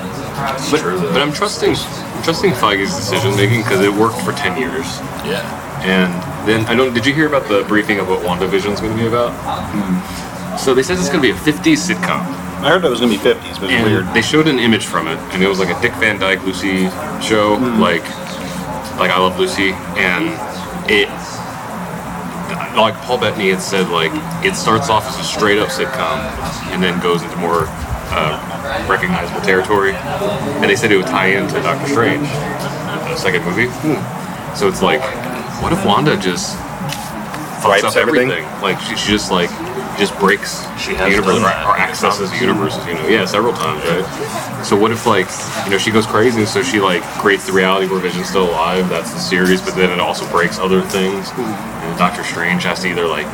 [0.71, 4.85] But, but I'm trusting, I'm trusting Feige's decision making because it worked for 10 years.
[5.27, 5.43] Yeah.
[5.83, 6.13] And
[6.47, 6.93] then I don't.
[6.93, 9.35] Did you hear about the briefing of what WandaVision is going to be about?
[10.57, 12.25] So they said it's going to be a 50s sitcom,
[12.57, 14.05] I heard that was gonna be 50s, but it's and weird.
[14.15, 16.89] they showed an image from it, and it was like a Dick Van Dyke Lucy
[17.21, 18.01] show, like
[18.97, 20.33] like I Love Lucy, and
[20.89, 21.05] it
[22.81, 24.11] like Paul Bettany had said, like
[24.45, 26.17] it starts off as a straight up sitcom,
[26.71, 27.65] and then goes into more
[28.13, 33.67] uh, recognizable territory, and they said it would tie into Doctor Strange, the second movie.
[34.55, 35.01] So it's like,
[35.61, 36.57] what if Wanda just
[37.61, 38.31] fucks up everything?
[38.31, 38.61] everything?
[38.61, 39.49] Like she, she just like
[39.97, 42.85] just breaks She the has universe or, or accesses the universes.
[42.85, 44.63] You know, yeah, several times, right?
[44.65, 45.27] So what if like
[45.65, 48.89] you know she goes crazy, so she like creates the reality where Vision's still alive.
[48.89, 51.29] That's the series, but then it also breaks other things.
[51.31, 51.41] Hmm.
[51.41, 53.27] And Doctor Strange has to either like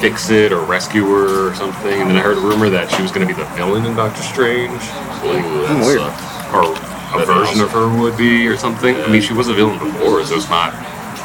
[0.00, 1.92] fix it or rescue her or something.
[2.00, 3.94] And then I heard a rumor that she was going to be the villain in
[3.94, 6.00] Doctor Strange, Ooh, hmm, that weird.
[6.00, 6.54] sucked.
[6.54, 8.96] or a That'd be version of her would be or something.
[8.96, 10.72] I mean, she was a villain before, so it's not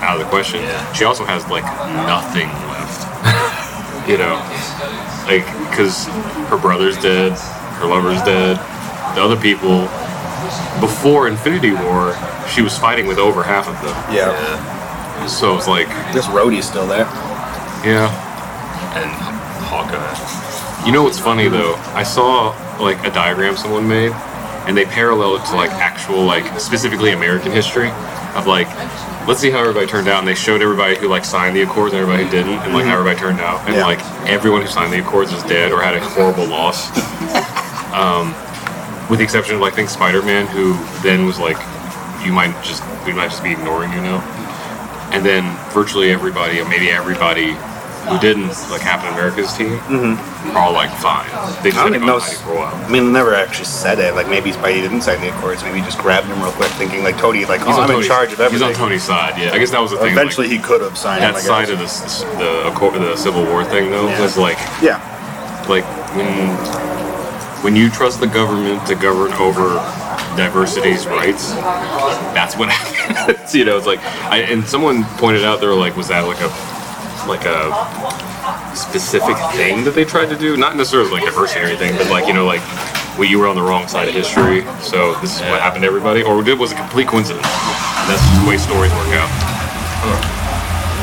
[0.04, 0.62] out of the question.
[0.62, 0.92] Yeah.
[0.94, 1.64] She also has like
[2.10, 2.75] nothing left.
[4.08, 4.36] You know,
[5.28, 6.06] like because
[6.50, 7.34] her brother's dead,
[7.80, 8.58] her lover's dead,
[9.16, 9.88] the other people.
[10.80, 12.14] Before Infinity War,
[12.54, 13.96] she was fighting with over half of them.
[14.14, 14.32] yeah.
[14.32, 15.28] Yeah.
[15.28, 17.06] So it's like, This Rhodey's still there.
[17.84, 18.12] yeah.
[18.96, 19.10] And
[19.66, 20.86] Hawkeye.
[20.86, 21.76] You know what's funny though?
[21.96, 24.12] I saw like a diagram someone made,
[24.68, 27.90] and they parallel it to like actual like specifically American history
[28.36, 28.68] of like
[29.28, 30.20] let's see how everybody turned out.
[30.20, 32.86] And they showed everybody who like signed the accords and everybody who didn't, and like
[32.86, 33.66] how everybody turned out.
[33.68, 33.86] And Yeah.
[33.86, 36.90] like everyone who signed the accords is dead or had a horrible loss.
[37.94, 38.34] um,
[39.10, 41.58] with the exception of like I think Spider-Man, who then was like,
[42.26, 44.22] you might just we might just be ignoring you now.
[45.12, 47.56] And then virtually everybody, or maybe everybody
[48.08, 50.56] who didn't, like Captain America's team, mm-hmm.
[50.56, 51.28] are all like fine.
[51.64, 52.20] They just I don't even know.
[52.20, 52.76] for a while.
[52.76, 54.14] I mean, they never actually said it.
[54.16, 55.64] Like maybe Spidey didn't sign the accords.
[55.64, 58.32] Maybe he just grabbed him real quick, thinking like Tony, like oh, I'm in charge
[58.34, 58.68] of everything.
[58.68, 59.40] He's on Tony's side.
[59.42, 60.14] Yeah, I guess that was the thing.
[60.16, 61.42] like, Eventually, he could have signed that him.
[61.42, 64.22] Side of the accord- the Civil War thing though Yeah.
[64.22, 65.00] was like Yeah.
[65.68, 65.84] like
[66.16, 66.56] when
[67.64, 69.82] when you trust the government to govern over
[70.38, 71.52] diversity's rights,
[72.34, 73.56] that's what happens.
[73.56, 76.40] you know, it's like I and someone pointed out they were like, was that like
[76.42, 76.50] a
[77.28, 77.72] like a
[78.76, 80.58] specific thing that they tried to do?
[80.58, 82.62] Not necessarily like diversity or anything, but like you know like.
[83.16, 85.88] Well, you were on the wrong side of history, so this is what happened to
[85.88, 87.48] everybody, or it was a complete coincidence.
[88.12, 89.32] That's just the way stories work out.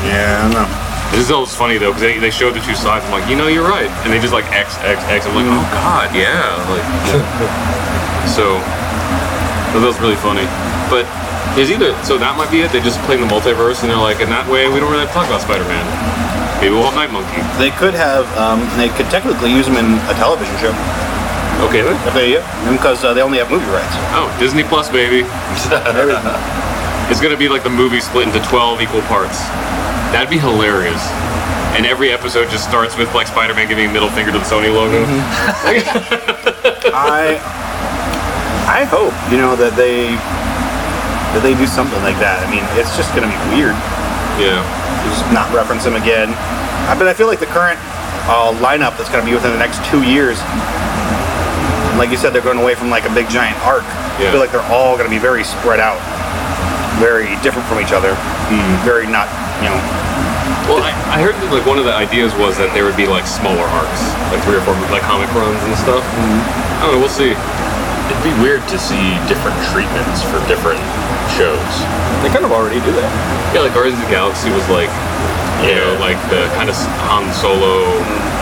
[0.05, 0.69] Yeah, I don't know.
[1.09, 3.05] This is always funny though, because they, they showed the two sides.
[3.05, 5.25] I'm like, you know, you're right, and they just like X X X.
[5.25, 6.53] I'm like, oh god, yeah.
[6.69, 6.85] Like,
[8.37, 8.61] so
[9.73, 10.45] that was really funny.
[10.93, 11.09] But
[11.57, 12.71] is either so that might be it.
[12.71, 15.05] They just play in the multiverse, and they're like, in that way, we don't really
[15.05, 15.85] have to talk about Spider-Man.
[16.61, 17.43] Maybe we'll have Night Monkey.
[17.59, 18.25] They could have.
[18.39, 20.71] Um, they could technically use him in a television show
[21.67, 21.95] Okay then.
[22.07, 22.39] if they,
[22.71, 23.93] because uh, they only have movie rights.
[24.15, 25.23] Oh, Disney Plus, baby.
[27.11, 29.39] It's gonna be like the movie split into 12 equal parts.
[30.15, 31.03] That'd be hilarious.
[31.75, 34.73] And every episode just starts with like Spider-Man giving a middle finger to the Sony
[34.73, 35.03] logo.
[36.95, 37.37] I
[38.67, 40.15] I hope you know that they
[41.33, 42.41] that they do something like that.
[42.41, 43.75] I mean, it's just gonna be weird.
[44.37, 44.61] Yeah.
[45.05, 46.33] Just not reference him again.
[46.89, 47.81] I, but I feel like the current
[48.29, 50.37] uh, lineup that's gonna be within the next two years,
[51.97, 53.85] like you said, they're going away from like a big giant arc.
[54.17, 54.29] Yeah.
[54.29, 55.97] I feel like they're all gonna be very spread out,
[57.01, 58.13] very different from each other,
[58.85, 59.29] very not
[59.61, 59.79] you know.
[60.69, 63.07] Well, I, I heard that like one of the ideas was that there would be
[63.07, 66.03] like smaller arcs, like three or four like comic runs and stuff.
[66.79, 67.01] I don't know.
[67.03, 67.35] We'll see.
[68.13, 70.79] It'd be weird to see different treatments for different
[71.35, 71.65] shows.
[72.21, 73.09] They kind of already do that.
[73.55, 74.91] Yeah, like Guardians of the Galaxy was like,
[75.65, 76.75] you know, like the kind of
[77.09, 77.83] Han Solo,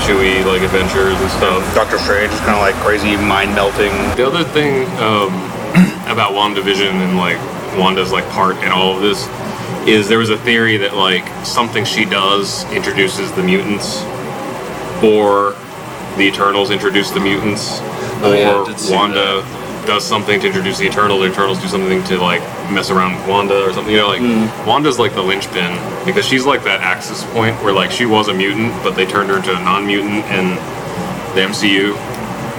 [0.04, 1.62] Chewie like adventures and stuff.
[1.74, 3.94] Doctor Strange is kind of like crazy mind melting.
[4.20, 5.32] The other thing um,
[6.12, 7.38] about WandaVision and like
[7.78, 9.26] Wanda's like part in all of this
[9.88, 14.04] is there was a theory that like something she does introduces the mutants,
[15.02, 15.56] or
[16.18, 17.80] the Eternals introduce the mutants,
[18.24, 19.42] Oh, or yeah, I did Wanda
[19.86, 21.22] does something to introduce the Eternals.
[21.22, 22.42] The Eternals do something to like
[22.72, 23.94] mess around with Wanda or something.
[23.94, 24.68] You know, like mm.
[24.68, 28.34] Wanda's like the linchpin because she's like that axis point where like she was a
[28.34, 30.56] mutant, but they turned her into a non-mutant in
[31.36, 31.94] the MCU,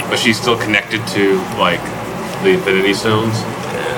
[0.09, 1.83] but she's still connected to like
[2.43, 3.35] the Infinity Stones.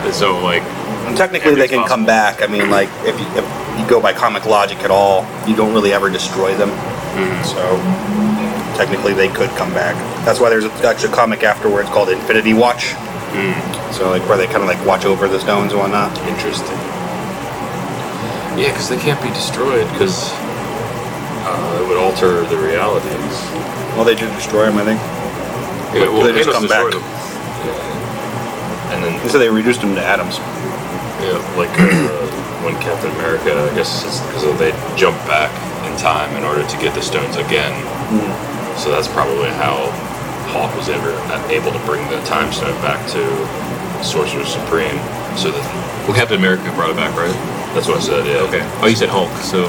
[0.05, 0.63] And so like
[1.07, 2.43] And technically, they can come back.
[2.43, 5.73] I mean, like if you, if you go by comic logic at all, you don't
[5.73, 6.71] really ever destroy them.
[6.71, 7.45] Mm-hmm.
[7.45, 7.63] So
[8.77, 9.95] technically, they could come back.
[10.25, 12.95] That's why there's a, actually a comic afterwards called Infinity Watch.
[13.93, 16.11] So like where they kind of like watch over the stones and whatnot.
[16.27, 16.79] Interesting.
[18.59, 20.31] Yeah, because they can't be destroyed because
[21.47, 23.35] uh, it would alter the realities.
[23.99, 25.01] Well, they do destroy them, I think.
[25.95, 26.87] yeah, well, they just come back.
[26.93, 27.03] them.
[28.95, 30.39] And then, So they reduced them to atoms.
[31.19, 32.07] yeah, like uh,
[32.63, 35.51] when Captain America, I guess it's because they jump back
[35.87, 37.75] in time in order to get the stones again.
[38.79, 39.91] So that's probably how
[40.55, 41.11] Hulk was ever
[41.51, 43.21] able to bring the time stone back to
[44.07, 44.95] Sorcerer Supreme.
[45.35, 45.65] So that
[46.07, 47.35] Well, Captain America brought it back, right?
[47.75, 48.25] that's what I said.
[48.25, 48.47] Yeah.
[48.47, 48.63] Okay.
[48.81, 49.67] Oh, you said Hulk, so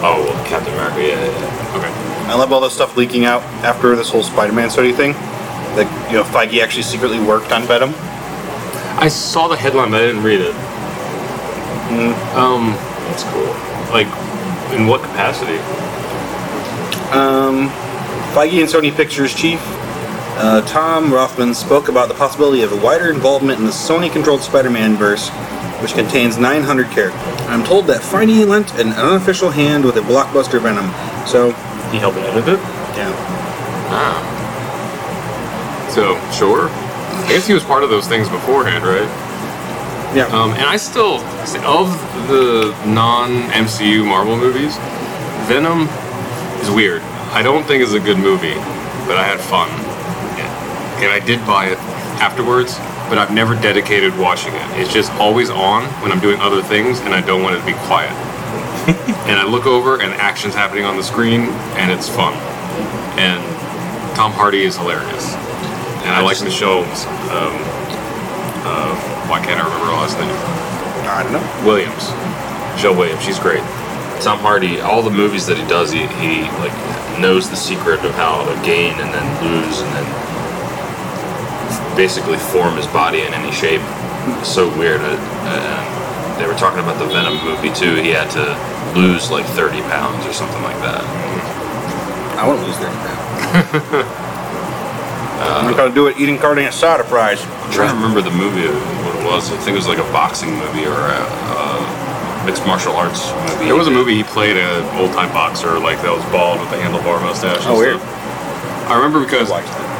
[0.00, 1.00] Oh well, Captain America.
[1.02, 1.20] Yeah.
[1.20, 1.76] yeah, yeah.
[1.76, 1.92] okay.
[2.32, 5.12] I love all this stuff leaking out after this whole Spider-Man study thing.
[5.76, 7.92] That you know, Feige actually secretly worked on Venom.
[8.98, 10.54] I saw the headline, but I didn't read it.
[12.34, 12.72] Um,
[13.12, 13.52] That's cool.
[13.92, 14.06] like,
[14.72, 15.58] in what capacity?
[17.12, 17.68] Um,
[18.32, 19.60] Feige and Sony Pictures chief
[20.42, 24.96] uh, Tom Rothman spoke about the possibility of a wider involvement in the Sony-controlled Spider-Man
[24.96, 25.28] verse,
[25.80, 27.22] which contains 900 characters.
[27.48, 30.90] I'm told that Feige lent an unofficial hand with a blockbuster Venom.
[31.26, 31.52] So,
[31.92, 32.58] He helped edit it.
[32.98, 33.12] yeah,
[33.94, 34.28] Ah.
[35.90, 36.68] So sure.
[36.70, 39.08] I guess he was part of those things beforehand, right?
[40.16, 40.26] yeah.
[40.26, 41.16] Um, and I still,
[41.64, 41.88] of
[42.28, 44.76] the non-MCU Marvel movies,
[45.48, 45.88] Venom
[46.62, 47.02] is weird.
[47.32, 48.54] I don't think it's a good movie,
[49.06, 49.68] but I had fun,
[51.02, 51.78] and I did buy it
[52.22, 52.78] afterwards.
[53.10, 54.64] But I've never dedicated watching it.
[54.80, 57.66] It's just always on when I'm doing other things, and I don't want it to
[57.66, 58.10] be quiet.
[59.28, 62.32] and I look over, and action's happening on the screen, and it's fun.
[63.20, 63.42] And
[64.16, 65.34] Tom Hardy is hilarious,
[66.08, 66.84] and I, like Michelle.
[67.28, 67.52] Um,
[68.64, 68.96] uh,
[69.28, 70.32] why can't I remember her last name?
[71.12, 71.66] I don't know.
[71.68, 72.08] Williams.
[72.72, 73.60] Michelle Williams, she's great.
[74.22, 76.72] Tom Hardy, all the movies that he does, he, he like
[77.20, 80.06] knows the secret of how to gain and then lose and then
[81.96, 83.82] basically form his body in any shape.
[84.40, 85.00] It's so weird.
[85.00, 87.94] Uh, uh, they were talking about the Venom movie too.
[87.96, 88.44] He had to
[88.98, 91.02] lose like 30 pounds or something like that.
[92.38, 94.18] I won't lose thirty that.
[95.42, 97.42] I'm gonna do it eating carne asada fries.
[97.44, 98.66] I'm trying to remember the movie,
[99.02, 99.50] what it was.
[99.50, 103.66] I think it was like a boxing movie or a, a mixed martial arts movie.
[103.66, 106.70] There was a movie he played an old time boxer like that was bald with
[106.72, 107.62] a handlebar mustache.
[107.66, 107.98] and Oh, weird.
[108.00, 108.90] stuff.
[108.90, 109.91] I remember because Watch that.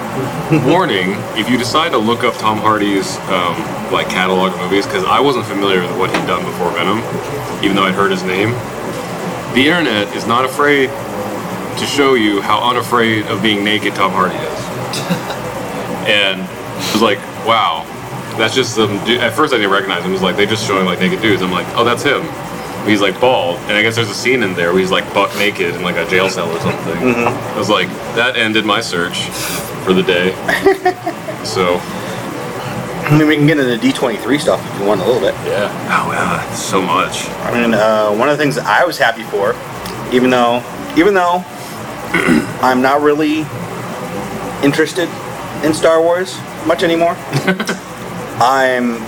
[0.67, 3.57] Warning: if you decide to look up Tom Hardy's um,
[3.93, 6.99] like catalog of movies, because I wasn't familiar with what he'd done before Venom,
[7.65, 8.51] even though I'd heard his name.
[9.55, 10.89] The internet is not afraid
[11.79, 14.61] to show you how unafraid of being naked Tom Hardy is,
[16.09, 17.85] and it was like, wow,
[18.37, 18.91] that's just some.
[19.21, 20.11] At first, I didn't recognize him.
[20.11, 21.43] It was like they just showing like naked dudes.
[21.43, 22.23] I'm like, oh, that's him.
[22.87, 25.35] He's like bald, and I guess there's a scene in there where he's like buck
[25.37, 26.97] naked in like a jail cell or something.
[26.97, 29.29] I was like, that ended my search
[29.85, 30.33] for the day.
[31.45, 31.79] so,
[33.07, 35.35] I mean, we can get into D23 stuff if you want a little bit.
[35.47, 35.71] Yeah.
[35.91, 37.29] oh wow, so much.
[37.47, 39.55] I mean, uh, one of the things that I was happy for,
[40.13, 40.63] even though,
[40.97, 41.45] even though
[42.63, 43.47] I'm not really
[44.65, 45.09] interested
[45.65, 47.15] in Star Wars much anymore,
[48.41, 48.99] I'm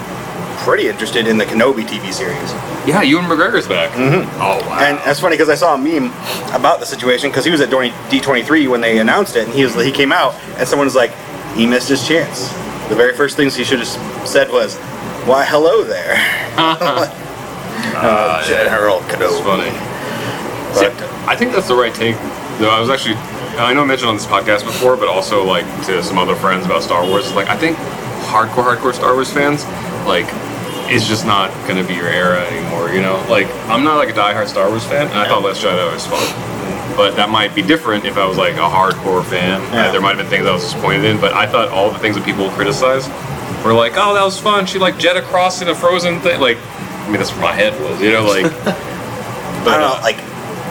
[0.65, 2.53] pretty interested in the Kenobi TV series.
[2.89, 3.93] Yeah, Ewan McGregor's back.
[3.97, 4.79] Oh wow.
[4.81, 6.07] And that's funny because I saw a meme
[6.55, 9.75] about the situation because he was at D23 when they announced it, and he was
[9.75, 11.13] he came out, and someone was like,
[11.55, 12.49] he missed his chance.
[12.89, 13.89] The very first things he should have
[14.29, 14.77] said was,
[15.27, 16.15] "Why, hello there,
[17.97, 18.65] Uh, yeah.
[18.65, 19.71] General It's Kenobi." funny.
[20.75, 20.87] See,
[21.29, 22.17] I think that's the right take.
[22.59, 23.15] Though I was actually,
[23.59, 26.67] I know I mentioned on this podcast before, but also like to some other friends
[26.67, 27.33] about Star Wars.
[27.35, 27.77] Like I think
[28.27, 29.65] hardcore, hardcore Star Wars fans,
[30.07, 30.27] like,
[30.87, 32.91] it's just not gonna be your era anymore.
[32.91, 35.63] You know, like I'm not like a diehard Star Wars fan, and I thought Last
[35.63, 36.97] Jedi was fun.
[36.97, 39.61] But that might be different if I was like a hardcore fan.
[39.73, 39.89] Yeah.
[39.89, 41.99] Uh, there might have been things I was disappointed in, but I thought all the
[41.99, 43.09] things that people criticize
[43.65, 44.67] were like, oh, that was fun.
[44.67, 46.41] She like jet across in a frozen thing.
[46.41, 48.01] Like, I mean, that's where my head was.
[48.01, 48.47] You know, like.
[49.67, 50.19] I don't know, like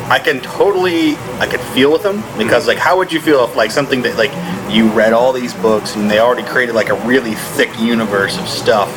[0.10, 3.56] I can totally I could feel with them because like how would you feel if
[3.56, 4.32] like something that like
[4.72, 8.48] you read all these books and they already created like a really thick universe of
[8.48, 8.96] stuff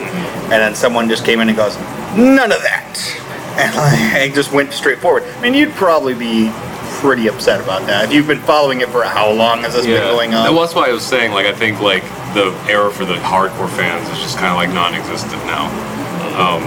[0.52, 1.76] and then someone just came in and goes
[2.16, 2.96] none of that
[3.58, 3.74] and
[4.22, 5.22] like just went straight forward.
[5.22, 6.50] I mean you'd probably be
[7.00, 10.00] pretty upset about that if you've been following it for how long has this been
[10.02, 10.44] going on?
[10.52, 12.02] Well, that's why I was saying, like, I think like
[12.34, 15.68] the era for the hardcore fans is just kind of like non-existent now.
[16.36, 16.62] Um,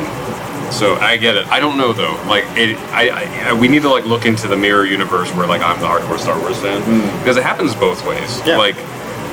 [0.72, 1.48] so I get it.
[1.48, 2.14] I don't know though.
[2.28, 5.62] Like, it, I, I, we need to like look into the mirror universe where like
[5.62, 6.82] I'm the hardcore Star Wars fan
[7.20, 8.42] because it happens both ways.
[8.46, 8.58] Yeah.
[8.58, 8.76] Like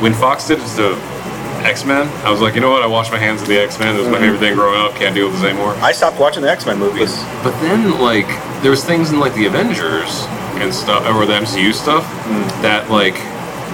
[0.00, 0.96] when Fox did to
[1.64, 2.83] X Men, I was like, you know what?
[2.83, 3.97] I washed my hands of the X Men.
[3.97, 4.95] It was my favorite thing growing up.
[4.95, 5.75] Can't deal with this anymore.
[5.83, 7.16] I stopped watching the X Men movies.
[7.42, 8.27] But then, like,
[8.62, 10.25] there was things in like the Avengers
[10.62, 12.05] and stuff, or the MCU stuff,
[12.62, 13.14] that like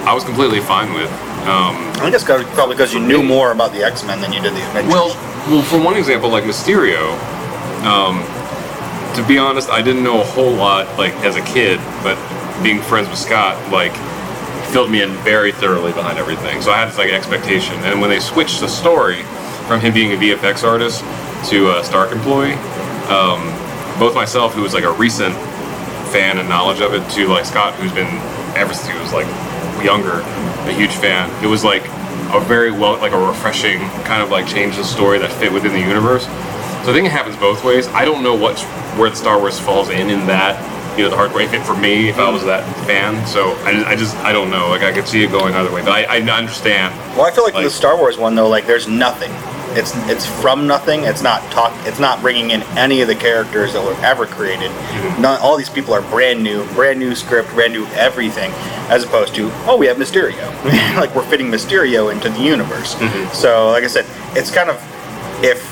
[0.07, 1.11] I was completely fine with.
[1.42, 4.40] Um, I think that's probably because you knew more about the X Men than you
[4.40, 4.92] did the Avengers.
[4.92, 5.09] well,
[5.49, 7.12] well, for one example, like Mysterio.
[7.85, 8.23] Um,
[9.16, 12.16] to be honest, I didn't know a whole lot like as a kid, but
[12.62, 13.92] being friends with Scott, like,
[14.72, 16.62] filled me in very thoroughly behind everything.
[16.62, 19.22] So I had this like expectation, and when they switched the story
[19.68, 21.00] from him being a VFX artist
[21.50, 22.54] to a Stark employee,
[23.12, 23.44] um,
[23.98, 25.35] both myself, who was like a recent
[26.11, 28.08] fan and knowledge of it, to like Scott, who's been
[28.56, 29.26] ever since he was like
[29.85, 30.20] younger,
[30.68, 31.28] a huge fan.
[31.44, 31.85] It was like
[32.32, 35.72] a very well, like a refreshing kind of like change the story that fit within
[35.72, 36.24] the universe.
[36.24, 37.88] So I think it happens both ways.
[37.88, 38.58] I don't know what
[38.96, 40.56] where the Star Wars falls in in that.
[40.96, 43.26] You know, the hardcore fit for me if I was that fan.
[43.26, 44.68] So I just, I just, I don't know.
[44.68, 46.94] Like I could see it going either way, but I, I understand.
[47.16, 49.33] Well, I feel like, Like- the Star Wars one though, like there's nothing.
[49.74, 51.05] It's it's from nothing.
[51.05, 51.72] It's not talk.
[51.87, 54.70] It's not bringing in any of the characters that were ever created.
[54.70, 55.22] Mm-hmm.
[55.22, 58.50] None, all these people are brand new, brand new script, brand new everything,
[58.90, 60.46] as opposed to oh we have Mysterio,
[60.96, 62.96] like we're fitting Mysterio into the universe.
[62.96, 63.33] Mm-hmm.
[63.33, 64.05] So like I said,
[64.37, 64.76] it's kind of
[65.42, 65.64] if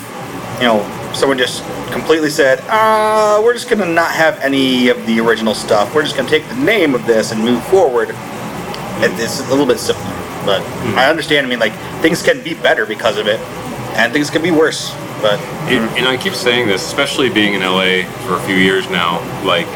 [0.63, 0.81] you know
[1.15, 5.95] someone just completely said uh, we're just gonna not have any of the original stuff.
[5.95, 8.11] We're just gonna take the name of this and move forward
[9.03, 10.05] it- it's a little bit simpler.
[10.45, 10.63] But
[10.97, 11.47] I understand.
[11.47, 13.41] I mean, like things can be better because of it,
[13.95, 14.93] and things can be worse.
[15.23, 18.89] But It, and I keep saying this, especially being in LA for a few years
[18.89, 19.21] now.
[19.45, 19.67] Like,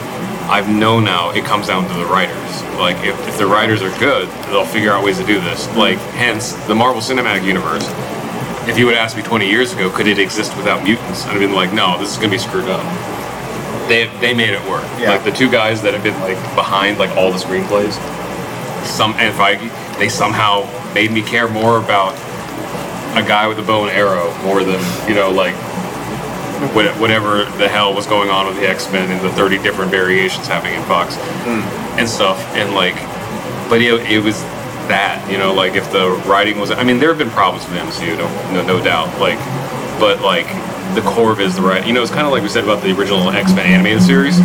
[0.49, 2.63] I've known now it comes down to the writers.
[2.79, 5.69] Like, if, if the writers are good, they'll figure out ways to do this.
[5.77, 7.87] Like, hence the Marvel Cinematic Universe.
[8.67, 11.25] If you would ask me 20 years ago, could it exist without mutants?
[11.25, 12.83] I'd have been like, no, this is gonna be screwed up.
[13.89, 14.85] They they made it work.
[14.99, 15.11] Yeah.
[15.11, 17.93] Like the two guys that have been like behind like all the screenplays,
[18.85, 22.15] some and Feige, they somehow made me care more about
[23.17, 25.55] a guy with a bow and arrow more than you know like
[26.73, 30.47] whatever the hell was going on with the X Men and the 30 different variations
[30.47, 31.61] happening in Fox hmm.
[31.99, 32.39] and stuff.
[32.55, 32.95] And like,
[33.69, 34.43] but it, it was
[34.89, 37.75] that, you know, like if the writing was, I mean, there have been problems with
[37.75, 39.19] the MCU, no, no, no doubt.
[39.21, 39.39] Like,
[40.01, 40.47] but like
[40.95, 42.65] the core of it is the right, you know, it's kind of like we said
[42.65, 44.39] about the original X Men animated series,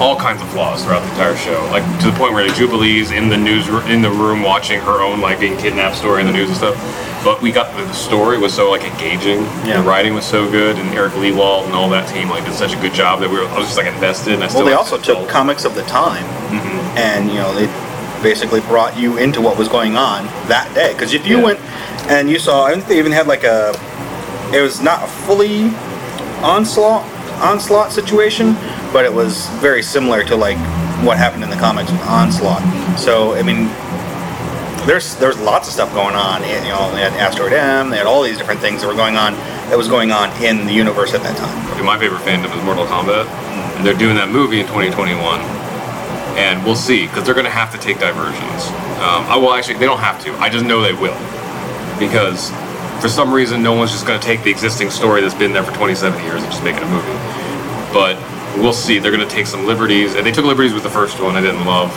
[0.00, 3.10] all kinds of flaws throughout the entire show, like to the point where like, Jubilee's
[3.10, 6.32] in the news in the room watching her own like being kidnapped story in the
[6.32, 6.76] news and stuff.
[7.24, 9.80] But we got the story was so like engaging, Yeah.
[9.80, 12.74] the writing was so good, and Eric Lewald and all that team like did such
[12.74, 14.34] a good job that we were, I was just like invested.
[14.34, 16.98] And I still Well, they also took comics of the time, Mm-hmm.
[16.98, 17.66] and you know they
[18.22, 20.92] basically brought you into what was going on that day.
[20.92, 21.44] Because if you Yeah.
[21.44, 21.60] went
[22.08, 23.74] and you saw, I think they even had like a,
[24.52, 25.70] it was not a fully
[26.42, 27.04] onslaught
[27.40, 28.56] onslaught situation,
[28.92, 30.58] but it was very similar to like
[31.04, 32.62] what happened in the comics with Onslaught.
[32.98, 33.66] So I mean,
[34.86, 36.42] there's there's lots of stuff going on.
[36.42, 38.94] And, you know, they had Asteroid M, they had all these different things that were
[38.94, 39.34] going on
[39.70, 41.66] that was going on in the universe at that time.
[41.66, 43.26] Probably my favorite fandom is Mortal Kombat,
[43.76, 45.40] and they're doing that movie in 2021,
[46.36, 48.66] and we'll see because they're going to have to take diversions.
[49.02, 50.32] Um, I will actually, they don't have to.
[50.36, 51.18] I just know they will,
[51.98, 52.50] because
[53.00, 55.64] for some reason, no one's just going to take the existing story that's been there
[55.64, 57.18] for 27 years and just make it a movie.
[57.92, 58.16] But
[58.56, 58.98] we'll see.
[58.98, 61.36] They're going to take some liberties, and they took liberties with the first one.
[61.36, 61.90] I didn't love.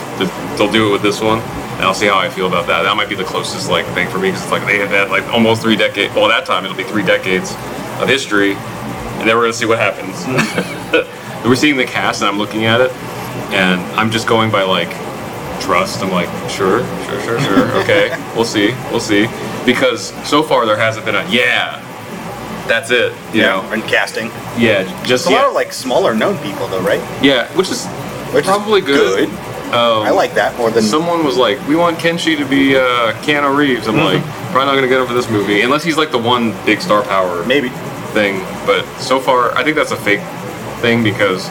[0.58, 1.38] They'll do it with this one.
[1.76, 2.82] And I'll see how I feel about that.
[2.82, 5.10] That might be the closest like thing for me because it's like they have had
[5.10, 6.14] like almost three decades.
[6.14, 7.52] Well, that time it'll be three decades
[8.00, 10.24] of history, and then we're gonna see what happens.
[11.44, 12.90] we're seeing the cast, and I'm looking at it,
[13.52, 14.90] and I'm just going by like
[15.60, 16.02] trust.
[16.02, 17.66] I'm like, sure, sure, sure, sure.
[17.82, 19.26] Okay, we'll see, we'll see.
[19.64, 21.82] Because so far there hasn't been a yeah.
[22.68, 23.60] That's it, you know.
[23.72, 24.26] and casting.
[24.58, 27.00] Yeah, just It's a lot of like smaller known people though, right?
[27.22, 27.86] yeah, which is
[28.32, 29.28] Which is probably good.
[29.66, 33.12] Um, I like that more than Someone was like, "We want Kenshi to be uh,
[33.22, 36.10] Keanu Reeves." I'm like, probably not gonna get him for this movie unless he's like
[36.12, 37.68] the one big star power maybe.
[38.14, 38.40] thing.
[38.66, 40.20] But so far, I think that's a fake
[40.82, 41.48] thing because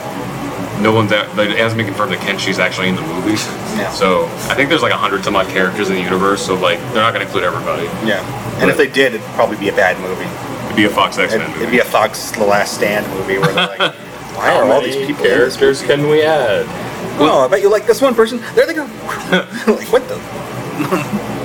[0.82, 3.38] no one's at, it hasn't been confirmed that Kenshi's actually in the movie.
[3.78, 3.92] Yeah.
[3.92, 6.46] So I think there's like a hundred some odd characters in the universe.
[6.46, 7.86] So like they're not gonna include everybody.
[8.08, 8.24] Yeah.
[8.60, 10.30] And if they did, it'd probably be a bad movie.
[10.66, 13.38] It'd be a Fox X It'd, Men it'd be a Fox The Last Stand movie
[13.38, 13.80] where they're like,
[14.36, 16.66] why How are all many these people in this characters can we add?
[17.18, 18.40] Oh, I bet you like this one person.
[18.56, 18.84] There they go.
[19.68, 20.16] like, what the?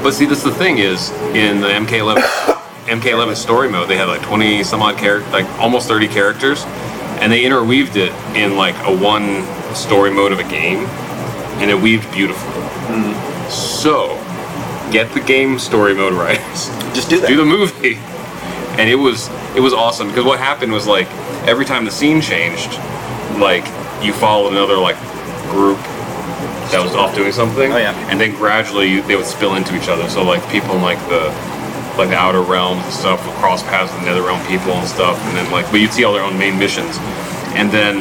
[0.02, 2.58] But see, this the thing is in the MK11
[2.90, 6.64] MK11 story mode, they had like 20 some odd characters, like almost 30 characters,
[7.20, 10.86] and they interweaved it in like a one story mode of a game,
[11.60, 12.62] and it weaved beautifully.
[13.50, 14.14] So,
[14.92, 16.38] get the game story mode right.
[16.94, 17.28] Just do that.
[17.28, 17.96] do the movie,
[18.80, 21.08] and it was it was awesome because what happened was like
[21.46, 22.72] every time the scene changed,
[23.38, 23.64] like
[24.02, 24.96] you followed another like
[25.50, 25.78] group
[26.70, 27.92] that was off doing something, Oh, yeah.
[28.10, 30.08] and then gradually they would spill into each other.
[30.08, 31.30] So like people in like the
[32.00, 34.88] like the outer realms and stuff would cross paths with the nether realm people and
[34.88, 36.96] stuff, and then like but you'd see all their own main missions,
[37.52, 38.00] and then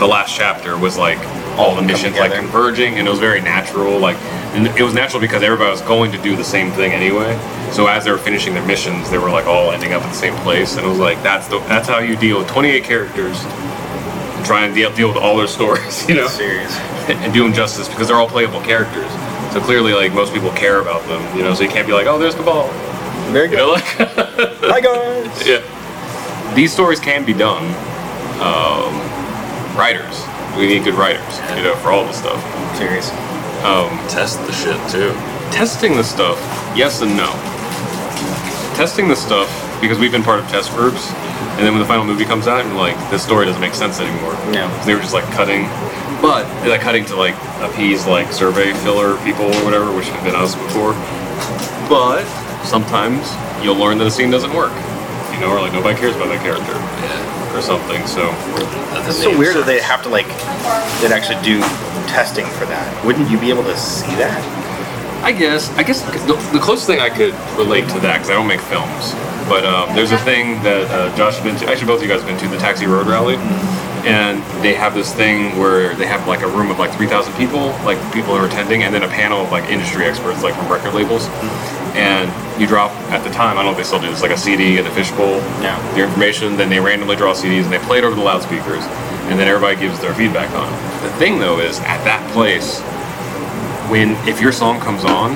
[0.00, 1.18] the last chapter was like
[1.58, 3.98] all the missions like converging, and it was very natural.
[3.98, 4.16] Like,
[4.54, 7.36] and it was natural because everybody was going to do the same thing anyway.
[7.72, 10.14] So as they were finishing their missions, they were like all ending up in the
[10.14, 13.36] same place, and it was like that's the that's how you deal with 28 characters,
[13.44, 16.74] and try and deal, deal with all their stories, you know, Serious.
[17.10, 19.10] and do them justice because they're all playable characters.
[19.52, 21.54] So clearly, like most people care about them, you know.
[21.54, 22.68] So you can't be like, oh, there's Kabal,
[23.32, 23.58] Very you good.
[23.58, 23.84] know, like.
[24.68, 25.46] Hi guys.
[25.46, 26.54] Yeah.
[26.54, 27.64] These stories can be done.
[28.40, 28.94] Um,
[29.76, 30.22] writers.
[30.56, 32.40] We need good writers, you know, for all this stuff.
[32.76, 33.10] Serious.
[34.12, 35.12] Test the shit too.
[35.50, 36.38] Testing the stuff,
[36.76, 37.26] yes and no.
[38.76, 39.48] Testing the stuff
[39.80, 41.10] because we've been part of test groups,
[41.58, 43.98] and then when the final movie comes out, you're like, this story doesn't make sense
[43.98, 44.32] anymore.
[44.54, 44.70] Yeah.
[44.86, 45.64] They were just like cutting,
[46.22, 50.22] but they're like cutting to like appease like survey filler people or whatever, which have
[50.24, 50.94] been us before.
[51.90, 52.22] But
[52.64, 53.26] sometimes
[53.64, 54.70] you'll learn that a scene doesn't work,
[55.34, 57.56] you know, or like nobody cares about that character Yeah.
[57.58, 58.06] or something.
[58.06, 58.30] So
[59.08, 60.28] It's so weird that they have to like,
[61.02, 61.58] they'd actually do
[62.06, 62.86] testing for that.
[63.04, 64.38] Wouldn't you be able to see that?
[65.24, 68.34] I guess I guess the, the closest thing I could relate to that because I
[68.34, 69.12] don't make films,
[69.48, 71.66] but um, there's a thing that uh, Josh has been to.
[71.66, 73.36] Actually, both of you guys have been to the Taxi Road Rally,
[74.04, 77.68] and they have this thing where they have like a room of like 3,000 people,
[77.84, 80.70] like people who are attending, and then a panel of like industry experts, like from
[80.70, 81.26] record labels.
[81.96, 82.30] And
[82.60, 83.56] you drop at the time.
[83.56, 85.38] I don't know if they still do this, like a CD in a fishbowl.
[85.64, 85.96] Yeah.
[85.96, 86.56] Your information.
[86.56, 88.84] Then they randomly draw CDs and they play it over the loudspeakers,
[89.32, 91.02] and then everybody gives their feedback on it.
[91.02, 92.80] The thing though is at that place
[93.90, 95.32] when if your song comes on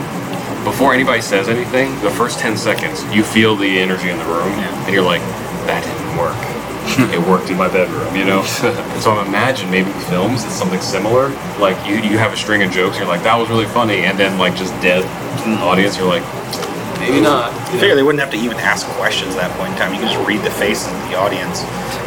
[0.65, 4.49] before anybody says anything the first 10 seconds you feel the energy in the room
[4.87, 5.21] and you're like
[5.67, 6.37] that didn't work
[7.15, 10.81] it worked in my bedroom you know and so i'm imagine maybe films it's something
[10.81, 14.05] similar like you, you have a string of jokes you're like that was really funny
[14.05, 15.03] and then like just dead
[15.63, 16.25] audience you're like
[17.03, 17.51] maybe not.
[17.53, 19.93] I figure they wouldn't have to even ask questions at that point in time.
[19.93, 21.63] You can just read the faces of the audience.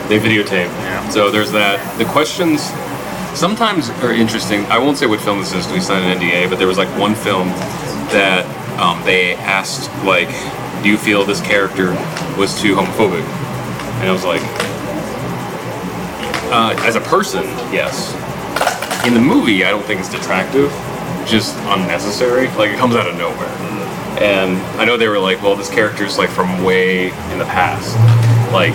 [0.07, 0.71] They videotape.
[0.87, 1.09] Yeah.
[1.09, 1.83] So there's that.
[1.97, 2.71] The questions
[3.35, 4.65] sometimes are interesting.
[4.67, 6.89] I won't say what film this is we signed an NDA, but there was like
[6.97, 7.49] one film
[8.09, 8.45] that
[8.79, 10.29] um, they asked like,
[10.83, 11.91] "Do you feel this character
[12.37, 13.23] was too homophobic?"
[13.99, 14.41] And I was like,
[16.51, 18.13] uh, "As a person, yes.
[19.05, 20.71] In the movie, I don't think it's detractive,
[21.27, 22.47] just unnecessary.
[22.49, 23.49] Like it comes out of nowhere."
[24.21, 27.95] And I know they were like, "Well, this character's like from way in the past."
[28.55, 28.73] like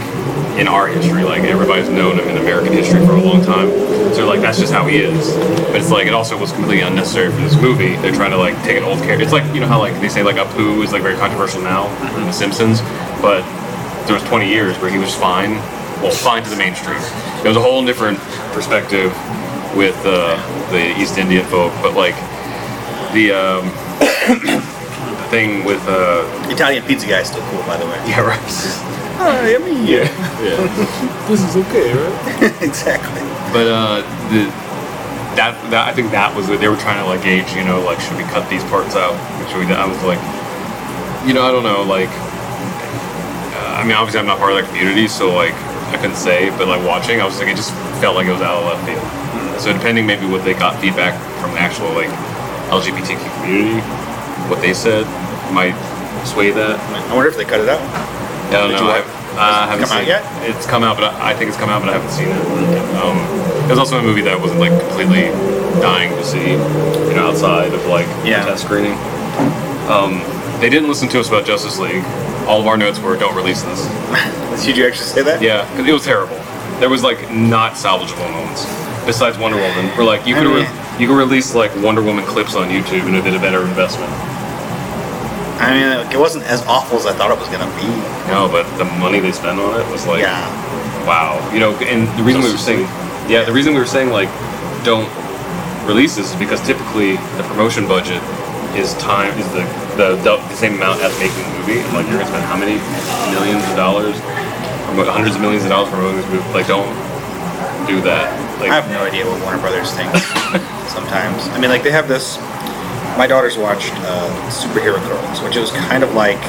[0.59, 1.22] in our history.
[1.24, 3.70] Like everybody's known him in American history for a long time.
[4.14, 5.36] So like that's just how he is.
[5.66, 7.96] But it's like it also was completely unnecessary for this movie.
[7.96, 9.22] They're trying to like take an old character.
[9.22, 11.88] It's like you know how like they say like Apu is like very controversial now
[12.16, 12.80] in The Simpsons,
[13.20, 13.42] but
[14.07, 15.53] there was 20 years where he was fine.
[16.03, 16.96] Well, fine to the mainstream.
[17.44, 18.18] It was a whole different
[18.53, 19.12] perspective
[19.76, 20.36] with uh,
[20.70, 22.14] the East Indian folk, but like
[23.12, 23.66] the um,
[24.01, 27.96] the thing with uh, Italian pizza guy is still cool, by the way.
[28.07, 28.86] yeah right.
[29.21, 30.09] Hi, I'm here.
[30.41, 30.57] yeah.
[31.29, 32.57] this is okay, right?
[32.64, 33.21] exactly.
[33.53, 34.01] But uh,
[34.33, 34.49] the
[35.37, 37.53] that that I think that was what they were trying to like gauge.
[37.53, 39.12] You know, like should we cut these parts out?
[39.53, 39.68] Should we?
[39.68, 40.16] I was like,
[41.29, 41.85] you know, I don't know.
[41.85, 42.09] Like,
[43.61, 45.53] uh, I mean, obviously I'm not part of that community, so like
[45.93, 46.49] I couldn't say.
[46.57, 48.89] But like watching, I was like, it just felt like it was out of left
[48.89, 49.05] field.
[49.61, 51.12] So depending maybe what they got feedback
[51.45, 52.09] from the actual like
[52.73, 53.85] LGBTQ community,
[54.49, 55.05] what they said
[55.53, 55.77] might
[56.25, 56.81] sway that.
[56.81, 57.85] I wonder if they cut it out.
[58.51, 58.86] I don't Did know.
[58.86, 60.22] you I, watch- I haven't come out yet?
[60.51, 62.40] It's come out, but I, I think it's come out, but I haven't seen it.
[63.01, 63.16] Um,
[63.66, 65.30] it was also a movie that I wasn't like completely
[65.80, 66.53] dying to see,
[67.09, 68.44] you know, outside of like Yeah.
[68.44, 68.98] test screening.
[69.88, 70.20] Um,
[70.61, 72.05] they didn't listen to us about Justice League.
[72.46, 73.86] All of our notes were, "Don't release this."
[74.66, 75.40] Did you actually say that?
[75.40, 76.36] Yeah, because it was terrible.
[76.80, 78.66] There was like not salvageable moments.
[79.07, 82.55] Besides Wonder Woman, we're like you could re- you could release like Wonder Woman clips
[82.57, 84.11] on YouTube and it'd been a better investment.
[85.61, 87.89] I mean, like, it wasn't as awful as I thought it was gonna be.
[88.33, 90.49] No, but the money they spent on it was like yeah.
[91.07, 92.89] wow you know and the reason we were saying
[93.29, 94.29] yeah the reason we were saying like
[94.85, 95.09] don't
[95.87, 98.23] release this is because typically the promotion budget
[98.77, 99.65] is time is the
[99.97, 102.79] the, the same amount as making the movie like you're gonna spend how many
[103.35, 104.17] millions of dollars
[105.11, 106.89] hundreds of millions of dollars promoting this movie like don't
[107.87, 108.31] do that
[108.61, 110.21] like I have no idea what Warner Brothers thinks
[110.93, 111.49] sometimes.
[111.49, 112.37] I mean, like they have this.
[113.21, 116.41] My daughters watched uh, Superhero Girls, which was kind of like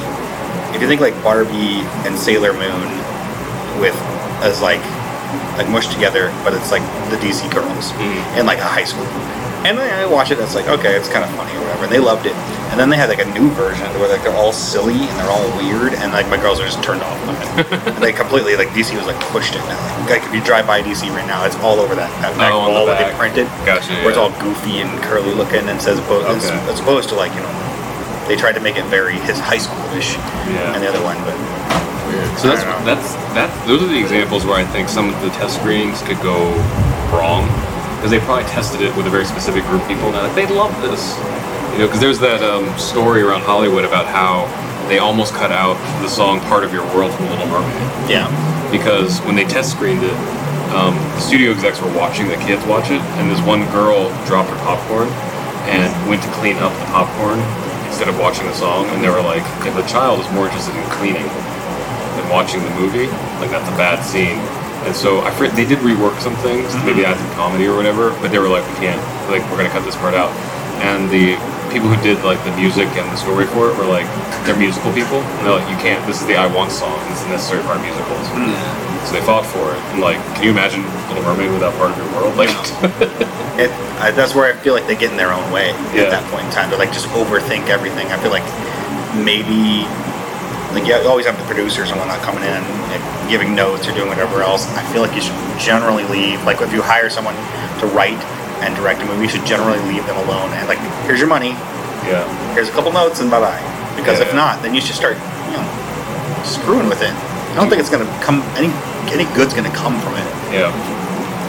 [0.74, 2.88] if you think like Barbie and Sailor Moon
[3.82, 3.94] with
[4.40, 4.80] as like
[5.60, 8.40] like mushed together, but it's like the DC girls Mhm.
[8.40, 9.04] in like a high school.
[9.66, 11.84] And then I watch it, and it's like okay, it's kind of funny or whatever.
[11.86, 12.34] And they loved it.
[12.72, 15.30] And then they had like a new version where like they're all silly and they're
[15.30, 17.68] all weird, and like my girls are just turned off it.
[17.94, 19.78] and they completely like DC was like pushed it now.
[20.10, 22.66] Like if you drive by DC right now, it's all over that that back Oh,
[22.66, 23.20] the wall that they back.
[23.20, 26.32] printed Gotcha, where it's all goofy and curly looking and says Okay.
[26.72, 27.54] as opposed to like you know
[28.28, 30.16] they tried to make it very his high schoolish
[30.50, 30.74] Yeah.
[30.74, 31.36] and the other one but
[32.40, 32.96] So that's I don't know.
[32.96, 33.50] that's that.
[33.68, 36.50] Those are the examples where I think some of the test screenings could go
[37.12, 37.48] wrong
[38.02, 40.10] because they probably tested it with a very specific group of people.
[40.12, 41.14] Now like, they love this,
[41.78, 44.50] you know, because there's that um, story around Hollywood about how
[44.90, 48.26] they almost cut out the song "Part of Your World" from Little Mermaid yeah
[48.72, 50.16] because when they test screened it,
[50.72, 54.50] um, the studio execs were watching the kids watch it, and this one girl dropped
[54.50, 55.12] her popcorn
[55.68, 57.38] and went to clean up the popcorn
[57.86, 60.74] instead of watching the song, and they were like, if a child is more interested
[60.74, 63.12] in cleaning than watching the movie,
[63.44, 64.40] like that's a bad scene.
[64.86, 66.86] And so I fr- they did rework some things, mm-hmm.
[66.86, 69.70] maybe add some comedy or whatever, but they were like, we can't, like we're gonna
[69.70, 70.34] cut this part out.
[70.82, 71.38] And the
[71.70, 74.10] people who did like the music and the story for it were like,
[74.46, 76.02] they're musical people, and they're like, you can't.
[76.06, 76.98] This is the I Want song.
[77.14, 78.26] It's is necessary part our musicals.
[78.34, 78.82] Mm.
[79.06, 79.82] So they fought for it.
[79.94, 82.36] And like, can you imagine Little Mermaid without part of your world?
[82.38, 82.50] Like,
[83.62, 83.70] it,
[84.02, 86.10] I, that's where I feel like they get in their own way Yeah.
[86.10, 86.70] at that point in time.
[86.70, 88.08] They like just overthink everything.
[88.10, 88.46] I feel like
[89.14, 89.86] maybe
[90.74, 92.62] like you always have the producers and whatnot coming in
[92.96, 94.68] and giving notes or doing whatever else.
[94.76, 96.44] I feel like you should generally leave.
[96.44, 97.36] Like if you hire someone
[97.80, 98.20] to write
[98.64, 101.52] and direct a movie, you should generally leave them alone and like here's your money,
[102.08, 103.62] yeah, here's a couple notes, and bye bye.
[103.96, 104.36] Because if Yeah.
[104.44, 105.18] not, then you should start
[105.50, 105.66] you know
[106.44, 107.12] screwing with it.
[107.12, 108.72] I don't think it's gonna come any
[109.12, 110.72] any good's gonna come from it yeah.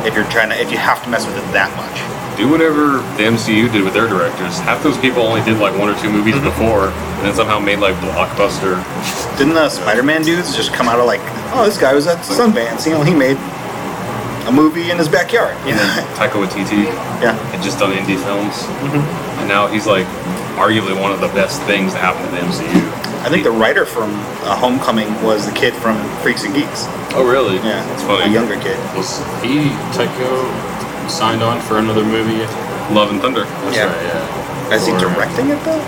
[0.07, 1.97] if you're trying to if you have to mess with it that much.
[2.37, 4.59] Do whatever the MCU did with their directors.
[4.61, 6.45] Half those people only did like one or two movies mm-hmm.
[6.45, 8.81] before, and then somehow made like blockbuster.
[9.37, 11.21] Didn't the Spider-Man dudes just come out of like,
[11.53, 13.37] oh, this guy was at Sundance, you know, he made
[14.49, 15.57] a movie in his backyard.
[15.69, 16.85] And then Taika Waititi
[17.21, 17.37] yeah.
[17.53, 19.41] had just done indie films, mm-hmm.
[19.41, 20.07] and now he's like
[20.57, 23.03] arguably one of the best things to happen to the MCU.
[23.23, 24.11] I think the writer from
[24.43, 26.87] uh, Homecoming was the kid from Freaks and Geeks.
[27.15, 27.57] Oh really?
[27.57, 28.25] Yeah, it's funny.
[28.25, 28.77] A younger kid.
[28.97, 30.27] Was he Taika
[31.09, 32.45] signed on for another movie?
[32.95, 33.45] Love and Thunder.
[33.45, 33.87] That's Yeah.
[33.87, 34.07] right,
[34.71, 34.75] yeah.
[34.75, 35.81] Is he directing it though?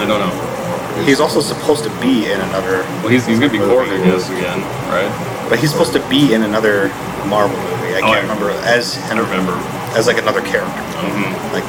[0.00, 1.04] I don't know.
[1.04, 4.28] He's also supposed to be in another, well, he's, he's gonna be Korg, I guess,
[4.30, 5.10] again, right?
[5.48, 6.88] but he's supposed to be in another
[7.26, 7.94] Marvel movie.
[7.94, 9.52] I Oh, can't I- remember as I remember.
[9.96, 10.82] as like another character.
[11.00, 11.64] hmm Like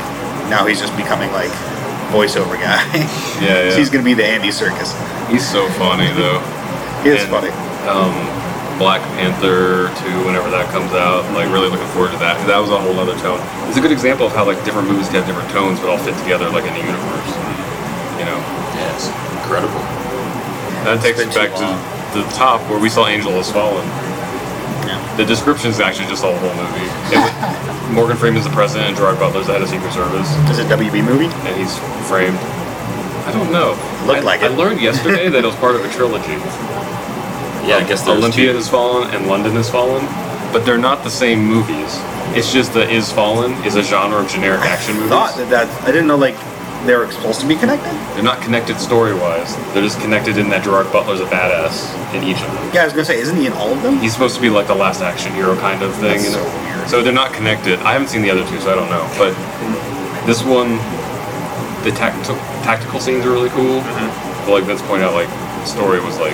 [0.50, 1.52] now he's just becoming like
[2.12, 2.84] voiceover guy.
[3.40, 3.76] Yeah, yeah.
[3.78, 4.92] he's gonna be the Andy Serkis.
[5.30, 6.40] He's so funny though.
[7.04, 7.50] He is And, funny.
[7.88, 8.12] Um,
[8.80, 12.40] Black Panther 2, whenever that comes out, like really looking forward to that.
[12.48, 13.38] That was a whole other tone.
[13.68, 16.00] It's a good example of how like different movies can have different tones, but all
[16.00, 17.32] fit together like in a universe.
[18.16, 18.40] You know,
[18.80, 19.84] Yeah, it's incredible.
[20.88, 21.76] that takes us back long.
[21.76, 23.84] to the top where we saw Angel Has Fallen.
[24.88, 24.96] Yeah.
[25.20, 26.88] The description is actually just the whole movie.
[27.12, 27.20] It
[27.92, 30.70] Morgan Freeman's the president, and Gerard Butler's the head of Secret Service, Is it a
[30.72, 31.28] WB movie?
[31.28, 31.76] and he's
[32.08, 32.40] framed.
[33.28, 33.76] I don't know.
[34.08, 34.52] Looked I, like it.
[34.52, 36.40] I learned yesterday that it was part of a trilogy.
[37.70, 38.54] Yeah, I guess there's Olympus two.
[38.54, 40.04] has fallen and London has fallen,
[40.52, 42.02] but they're not the same movies.
[42.34, 45.10] It's just that Is Fallen is a genre of generic action movies.
[45.10, 46.34] Thought that, that I didn't know like
[46.86, 47.94] they were supposed to be connected.
[48.16, 49.56] They're not connected story wise.
[49.74, 52.74] They're just connected in that Gerard Butler's a badass in each of them.
[52.74, 54.00] Yeah, I was gonna say, isn't he in all of them?
[54.00, 56.18] He's supposed to be like the last action hero kind of thing.
[56.18, 56.50] That's you know?
[56.50, 56.90] so weird.
[56.90, 57.78] So they're not connected.
[57.86, 59.06] I haven't seen the other two, so I don't know.
[59.14, 59.38] But
[60.26, 60.82] this one,
[61.86, 62.34] the tactical
[62.66, 63.82] tactical scenes are really cool.
[63.82, 64.46] Mm-hmm.
[64.46, 66.34] But like Vince pointed out, like the story was like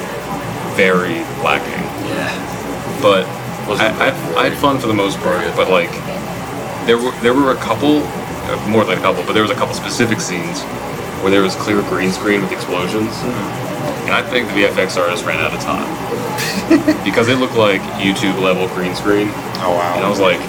[0.76, 1.84] very lacking.
[2.11, 2.30] Yeah.
[3.01, 3.26] but
[3.80, 5.41] I, I, I had fun for the most part.
[5.55, 5.91] But like,
[6.86, 9.55] there were there were a couple, uh, more than a couple, but there was a
[9.55, 10.61] couple specific scenes
[11.23, 13.09] where there was clear green screen with explosions,
[14.05, 15.89] and I think the VFX artist ran out of time
[17.03, 19.30] because it looked like YouTube level green screen,
[19.65, 19.95] Oh wow.
[19.95, 20.39] and I was like,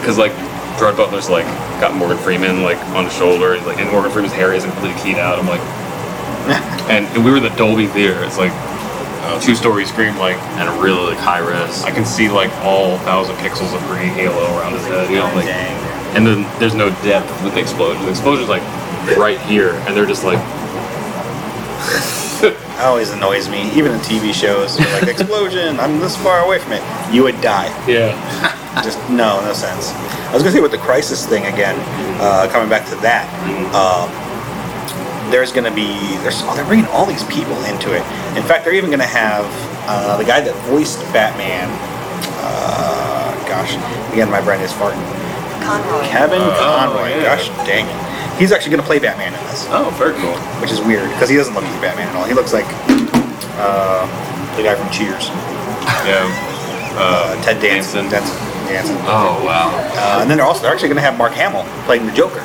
[0.00, 0.32] because like.
[0.74, 1.46] Gerard Butler's like
[1.78, 5.00] got Morgan Freeman like on his shoulder, and, like and Morgan Freeman's hair isn't completely
[5.00, 5.38] keyed out.
[5.38, 5.60] I'm like,
[6.90, 8.24] and we were in the Dolby theater.
[8.24, 8.50] It's like
[9.32, 11.82] a two-story screen, like And a really like high res.
[11.84, 15.32] I can see like all thousand pixels of green halo around his head, you know,
[15.34, 15.46] like,
[16.16, 18.02] and then there's no depth with the explosion.
[18.04, 18.62] The explosion's like
[19.16, 20.38] right here, and they're just like,
[22.44, 23.70] That always annoys me.
[23.72, 25.78] Even in TV shows, like explosion.
[25.80, 26.82] I'm this far away from it.
[27.12, 27.68] You would die.
[27.88, 28.12] yeah,
[28.84, 29.92] Just no, no sense.
[30.28, 31.76] I was gonna say with the crisis thing again,
[32.20, 33.24] uh, coming back to that.
[33.72, 34.10] Um,
[35.30, 38.02] there's gonna be there's oh, they're bringing all these people into it.
[38.36, 39.44] In fact, they're even gonna have
[39.88, 41.68] uh, the guy that voiced Batman.
[42.42, 43.74] Uh, gosh,
[44.12, 45.00] again, my brain is farting.
[45.64, 46.04] Conroy.
[46.08, 47.08] Kevin Conroy.
[47.08, 47.36] yeah.
[47.36, 48.38] Gosh, dang it.
[48.38, 50.34] He's actually gonna play Batman in this, oh, very cool.
[50.60, 52.24] which is weird because he doesn't look like Batman at all.
[52.24, 52.66] He looks like
[53.56, 54.04] uh,
[54.56, 55.28] the guy from Cheers,
[56.04, 56.26] Yeah,
[56.98, 58.10] uh, Ted Danson.
[58.10, 58.10] Danson.
[58.10, 58.66] Danson.
[58.68, 58.96] Danson.
[59.06, 59.70] Oh wow.
[59.94, 62.40] Uh, and then they're also they're actually going to have Mark Hamill playing the Joker,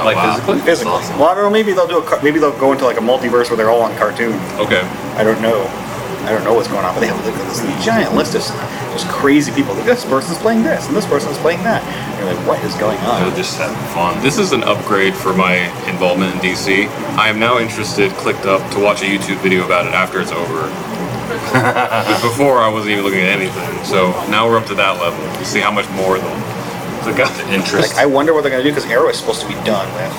[0.00, 0.34] Oh, Like wow.
[0.34, 0.60] physically?
[0.60, 0.92] Physically.
[0.92, 1.18] awesome.
[1.18, 1.50] Well, I don't know.
[1.50, 3.82] Maybe they'll do a car- maybe they'll go into like a multiverse where they're all
[3.82, 4.34] on cartoon.
[4.58, 4.82] okay.
[5.16, 5.62] I don't know.
[6.24, 8.40] I don't know what's going on, but they have like, this giant list of
[8.96, 9.74] just crazy people.
[9.74, 11.82] Like, this person's playing this, and this person's playing that.
[11.84, 13.20] And you're like, what is going on?
[13.28, 14.16] They're just having fun.
[14.22, 16.88] This is an upgrade for my involvement in DC.
[17.18, 20.32] I am now interested, clicked up to watch a YouTube video about it after it's
[20.32, 20.62] over.
[21.52, 25.20] But Before I wasn't even looking at anything, so now we're up to that level.
[25.38, 26.16] To see how much more
[27.04, 27.92] the the interest.
[27.94, 29.86] Like, I wonder what they're going to do because Arrow is supposed to be done
[29.94, 30.12] with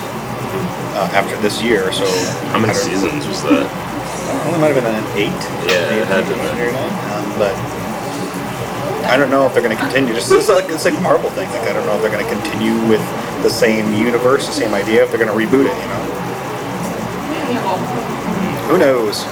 [0.95, 1.91] uh, after this year.
[1.91, 2.05] So
[2.53, 3.67] How many seasons was that?
[3.67, 5.41] I know, it might have been an eight.
[5.69, 7.53] Yeah, it had to Eight have or nine, um, but
[9.05, 10.13] I don't know if they're going to continue.
[10.13, 11.49] Just it's like it's like Marvel thing.
[11.49, 13.01] Like I don't know if they're going to continue with
[13.43, 15.03] the same universe, the same idea.
[15.03, 16.03] If they're going to reboot it, you know.
[18.69, 19.23] Who knows?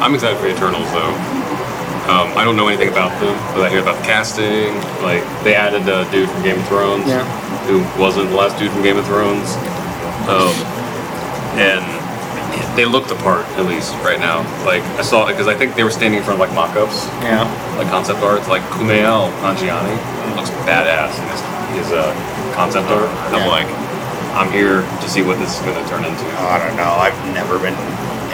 [0.00, 1.39] I'm excited for Eternals though.
[2.10, 4.74] Um, I don't know anything about them, but I hear about the casting.
[5.00, 7.22] Like they added the dude from Game of Thrones, Yeah.
[7.70, 9.54] who wasn't the last dude from Game of Thrones,
[10.26, 10.50] um,
[11.54, 11.82] and
[12.76, 14.42] they look the part at least right now.
[14.66, 17.06] Like I saw it because I think they were standing in front of like mock-ups,
[17.22, 17.46] Yeah.
[17.78, 18.42] like concept art.
[18.48, 19.94] Like Kumail Nanjiani
[20.34, 21.40] looks badass in his,
[21.86, 22.10] his uh,
[22.54, 23.06] concept art.
[23.30, 23.66] And I'm like,
[24.34, 26.24] I'm here to see what this is going to turn into.
[26.50, 26.90] I don't know.
[26.90, 27.74] I've never been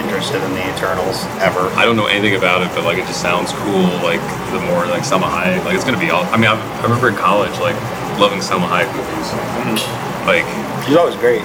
[0.07, 1.67] interested in the Eternals ever.
[1.75, 3.91] I don't know anything about it, but like it just sounds cool.
[4.07, 4.23] Like
[4.55, 6.23] the more like Salma Hayek, like it's gonna be all.
[6.31, 7.75] I mean, I, I remember in college like
[8.23, 9.29] loving Salma Hayek movies.
[9.35, 10.31] Mm-hmm.
[10.31, 10.47] Like
[10.87, 11.43] She's always great.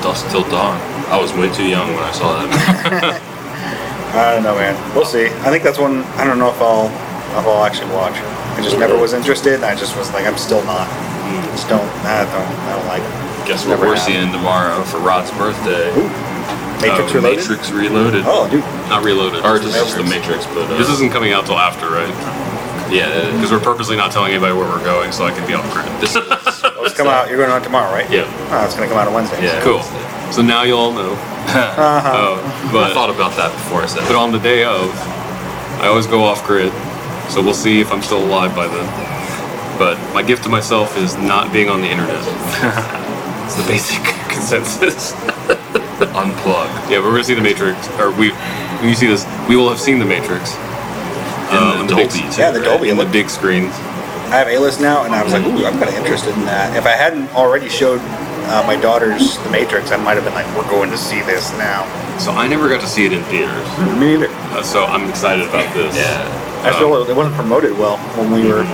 [0.00, 0.80] Dusk till dawn.
[1.12, 3.20] I was way too young when I saw that.
[4.16, 4.72] I don't know, man.
[4.94, 5.26] We'll see.
[5.44, 6.00] I think that's one.
[6.16, 6.88] I don't know if I'll
[7.36, 8.16] if I'll actually watch.
[8.56, 9.62] I just never was interested.
[9.62, 10.88] I just was like, I'm still not.
[11.52, 11.84] Just don't.
[12.08, 12.52] I don't.
[12.64, 13.02] I don't like.
[13.04, 13.46] it.
[13.46, 14.04] Guess what we're have.
[14.04, 15.88] seeing tomorrow for Rod's birthday?
[15.96, 16.27] Ooh.
[16.80, 17.38] Matrix Uh, Reloaded.
[17.38, 18.22] Matrix Reloaded.
[18.26, 18.62] Oh, dude.
[18.88, 19.44] not reloaded.
[19.44, 20.46] Or just just, the Matrix.
[20.46, 22.08] Matrix, but uh, This isn't coming out till after, right?
[22.92, 23.30] yeah.
[23.32, 25.86] Because we're purposely not telling anybody where we're going, so I can be off grid.
[26.00, 27.28] This is it's coming out.
[27.28, 28.08] You're going on tomorrow, right?
[28.10, 28.24] Yeah.
[28.50, 29.42] Oh, it's gonna come out on Wednesday.
[29.44, 29.60] Yeah.
[29.62, 29.82] Cool.
[30.32, 31.16] So now you all know.
[31.48, 32.12] Uh-huh.
[32.12, 34.92] Oh, I thought about that before I said but on the day of,
[35.80, 36.70] I always go off grid.
[37.30, 38.84] So we'll see if I'm still alive by then.
[39.78, 42.20] But my gift to myself is not being on the internet.
[43.46, 45.12] it's the basic consensus.
[46.06, 46.68] Unplug.
[46.90, 49.80] Yeah, we're gonna see the Matrix, or we when you see this, we will have
[49.80, 50.54] seen the Matrix.
[50.54, 52.68] In Uh, the big- Dolby, too, Yeah, the right?
[52.68, 52.90] Dolby.
[52.90, 53.72] in the big screens.
[54.30, 56.76] I have A-list now, and I was like, ooh, I'm kind of interested in that.
[56.76, 58.00] If I hadn't already showed
[58.52, 61.50] uh, my daughters The Matrix, I might have been like, we're going to see this
[61.56, 61.86] now.
[62.18, 63.66] So I never got to see it in theaters.
[63.98, 64.28] Me neither.
[64.52, 65.96] Uh, so I'm excited about this.
[65.96, 66.28] Yeah.
[66.64, 68.64] I feel it wasn't promoted well when we were,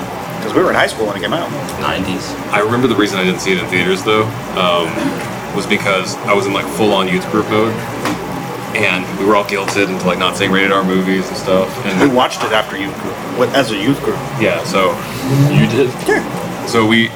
[0.40, 1.48] because we were in high school when it came out.
[1.78, 2.34] 90s.
[2.52, 4.24] I remember the reason I didn't see it in theaters though
[4.58, 4.90] um,
[5.54, 7.72] was because I was in like full on youth group mode,
[8.74, 11.68] and we were all guilted into like not seeing rated R movies and stuff.
[11.86, 14.18] And We watched it after youth group, with- as a youth group.
[14.40, 14.90] yeah, so
[15.52, 15.90] You did?
[16.08, 16.66] Yeah.
[16.66, 17.08] so we,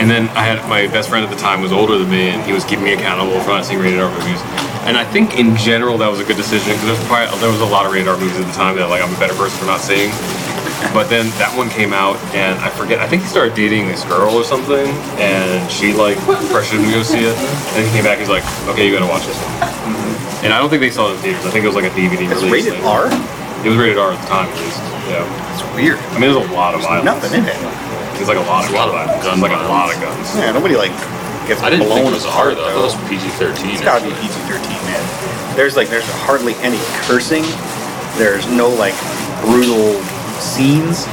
[0.00, 2.42] and then I had my best friend at the time was older than me, and
[2.44, 4.40] he was keeping me accountable for not seeing rated R movies.
[4.88, 7.50] And I think in general that was a good decision because there was probably there
[7.52, 9.34] was a lot of rated R movies at the time that like I'm a better
[9.34, 10.08] person for not seeing.
[10.94, 12.98] But then that one came out, and I forget.
[13.02, 14.86] I think he started dating this girl or something,
[15.18, 16.16] and she like
[16.54, 17.34] pressured him to go see it.
[17.74, 18.18] And he came back.
[18.18, 19.58] And he's like, "Okay, you gotta watch this one."
[19.90, 20.44] Mm-hmm.
[20.46, 21.44] And I don't think they saw it in theaters.
[21.46, 22.70] I think it was like a DVD It's release.
[22.70, 22.86] rated thing.
[22.86, 23.10] R.
[23.66, 24.78] It was rated R at the time, at least.
[25.10, 25.26] Yeah.
[25.50, 25.98] It's weird.
[26.14, 27.26] I mean, there's a lot of There's violence.
[27.26, 27.58] nothing in it.
[28.14, 29.22] There's like a lot of There's a lot of violence.
[29.26, 30.26] gun There's like a lot of guns.
[30.38, 30.94] Yeah, nobody like
[31.50, 32.70] gets I didn't blown think it was R apart though.
[32.70, 33.74] I it was PG-13.
[33.74, 35.02] It's gotta be PG-13, man.
[35.58, 36.78] There's like there's hardly any
[37.10, 37.42] cursing.
[38.14, 38.94] There's no like
[39.42, 39.98] brutal
[40.40, 41.06] scenes.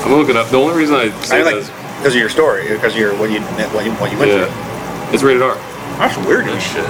[0.00, 0.48] I'm gonna look it up.
[0.48, 1.68] The only reason I say I like is,
[1.98, 4.48] because of your story, because of your what you what you, what you went through.
[4.48, 5.54] yeah, it's rated R.
[5.98, 6.46] That's weird.
[6.46, 6.86] Good shit.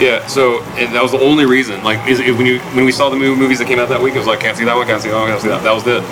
[0.00, 1.84] Yeah, so and that was the only reason.
[1.84, 4.00] Like, is it, when you when we saw the movie, movies that came out that
[4.00, 5.62] week, it was like can't see that one, can't see that one, can't see that.
[5.62, 6.02] That was it.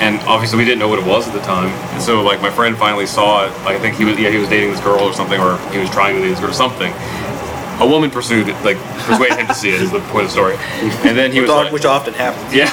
[0.00, 1.68] And obviously, we didn't know what it was at the time.
[1.94, 3.50] And so, like, my friend finally saw it.
[3.64, 5.78] Like, I think he was yeah he was dating this girl or something, or he
[5.78, 6.92] was trying to date this girl or something.
[7.80, 8.76] A woman pursued it, like
[9.08, 9.80] persuaded him to see it.
[9.80, 10.56] Is the point of the story.
[11.08, 12.54] And then he was Which, like, which often happens.
[12.54, 12.70] yeah.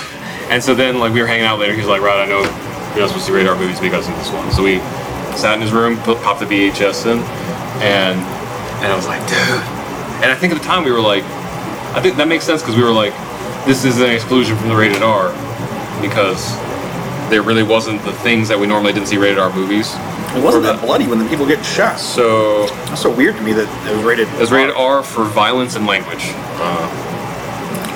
[0.50, 1.74] And so then, like, we were hanging out later.
[1.74, 4.16] He's like, right, I know you're not supposed to see rated R movies because of
[4.16, 4.52] this one.
[4.52, 4.80] So we
[5.38, 7.20] sat in his room, popped the VHS in,
[7.82, 8.20] and
[8.82, 9.38] and I was like, dude.
[10.24, 11.24] And I think at the time we were like,
[11.96, 13.14] I think that makes sense because we were like,
[13.66, 15.30] this is an exclusion from the rated R
[16.02, 16.56] because
[17.30, 19.94] there really wasn't the things that we normally didn't see rated R movies.
[20.36, 22.00] It wasn't that bloody when the people get shot.
[22.00, 24.28] So That's so weird to me that it was rated.
[24.30, 26.24] it was rated R for violence and language.
[26.26, 27.09] Maybe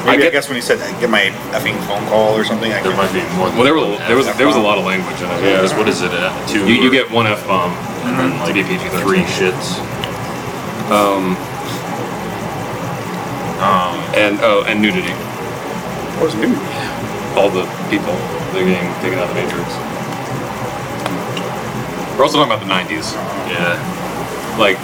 [0.05, 2.71] I, get- guess when you said get my effing phone call or something.
[2.71, 3.47] I There could- might be more.
[3.47, 5.41] Than Well, there was there was there was a lot of language in it.
[5.41, 5.49] Yeah.
[5.49, 5.59] Yeah.
[5.61, 6.11] 'cause what is it?
[6.11, 6.67] Uh, two.
[6.67, 8.07] You, you get one F bomb mm-hmm.
[8.09, 9.01] and then like be PG-13.
[9.01, 9.79] three shits.
[10.91, 11.37] Um,
[13.63, 15.13] um, and oh and nudity.
[16.19, 16.53] What was new?
[17.35, 18.13] all the people
[18.53, 19.73] they're getting taken out of the Matrix.
[22.15, 23.13] We're also talking about the 90s.
[23.49, 23.73] Yeah.
[24.59, 24.77] Like,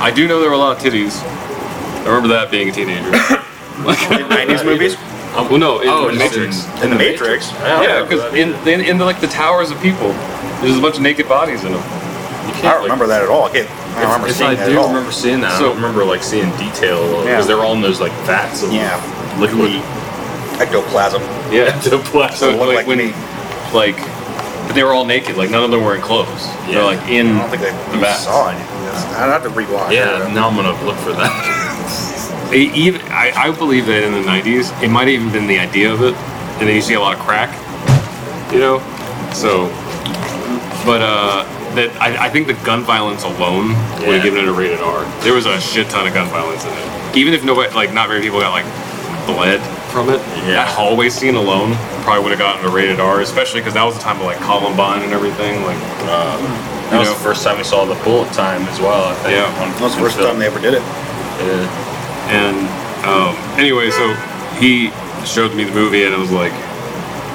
[0.00, 1.20] I do know there were a lot of titties.
[1.24, 3.10] I remember that being a teenager.
[3.84, 4.96] like, 90s movies?
[5.34, 6.66] well, no, in Oh, the Matrix.
[6.82, 7.50] In the Matrix.
[7.52, 8.34] Yeah, because oh.
[8.34, 10.08] in, in in the like the towers of people,
[10.60, 11.80] there's a bunch of naked bodies in them.
[12.46, 13.44] You can't, I don't remember that at all.
[13.44, 13.70] I can't.
[13.96, 14.88] I don't remember If seeing I that do at all.
[14.88, 15.52] remember seeing that.
[15.58, 17.40] So- I don't remember like seeing detail because Yeah.
[17.42, 18.96] they're all in those like vats of Yeah.
[19.38, 19.80] liquid.
[20.60, 21.22] Ectoplasm.
[21.52, 21.72] Yeah.
[21.76, 22.36] Ectoplasm.
[22.36, 23.12] So like, like when, me.
[23.72, 23.96] like,
[24.66, 25.36] but they were all naked.
[25.36, 26.46] Like none of them were in clothes.
[26.68, 26.72] Yeah.
[26.76, 28.24] They're like in I don't think I the vats.
[28.24, 28.68] saw anything.
[29.16, 29.92] I'd have to rewatch.
[29.92, 31.32] yeah, now I'm gonna look for that.
[32.54, 35.92] Even I, I believe that in the 90s it might have even been the idea
[35.92, 36.14] of it
[36.58, 37.50] and then you see a lot of crack
[38.52, 38.78] you know
[39.32, 39.70] so
[40.84, 41.46] but uh
[41.78, 43.68] that I, I think the gun violence alone
[44.04, 46.64] would have given it a rated R there was a shit ton of gun violence
[46.66, 48.66] in it even if nobody like not very people got like
[49.24, 49.62] bled
[49.94, 50.66] from it Yeah.
[50.66, 53.94] that hallway scene alone probably would have gotten a rated R especially because that was
[53.96, 55.78] the time of like Columbine and everything like
[56.10, 56.34] Uh,
[56.90, 57.14] that was know.
[57.14, 59.08] the first time we saw the bullet time as well.
[59.08, 59.32] I think.
[59.38, 59.48] Yeah.
[59.62, 60.28] on- That was the first film.
[60.28, 60.82] time they ever did it.
[61.40, 61.64] Yeah.
[62.36, 62.68] And
[63.04, 64.14] um, anyway, so
[64.58, 64.90] he
[65.26, 66.52] showed me the movie, and I was like,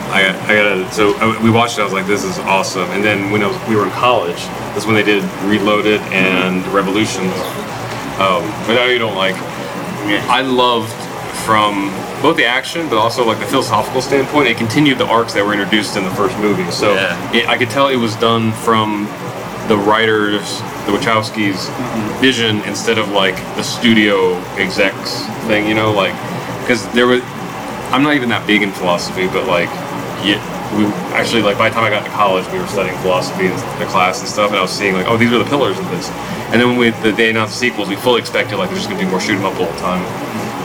[0.09, 0.91] I got, I gotta.
[0.93, 1.81] So I, we watched it.
[1.81, 2.89] I was like, this is awesome.
[2.91, 4.37] And then when I was, we were in college,
[4.73, 7.33] that's when they did Reloaded and Revolutions.
[8.17, 9.35] Um, but I you don't like.
[10.29, 10.91] I loved
[11.45, 11.89] from
[12.21, 14.47] both the action, but also like the philosophical standpoint.
[14.47, 16.69] It continued the arcs that were introduced in the first movie.
[16.71, 17.33] So Yeah.
[17.33, 19.05] it, I could tell it was done from
[19.67, 21.69] the writers, the Wachowskis'
[22.19, 25.67] vision instead of like the studio execs thing.
[25.67, 26.13] You know, like
[26.61, 27.21] because there was.
[27.91, 29.69] I'm not even that big in philosophy, but like,
[30.19, 30.43] yeah,
[30.75, 30.83] we
[31.15, 33.87] actually like by the time I got to college, we were studying philosophy in the
[33.87, 36.09] class and stuff, and I was seeing like, oh, these are the pillars of this.
[36.51, 38.89] And then when we, the they announced the sequels, we fully expected like they're just
[38.89, 40.03] gonna do more shoot 'em up all the time.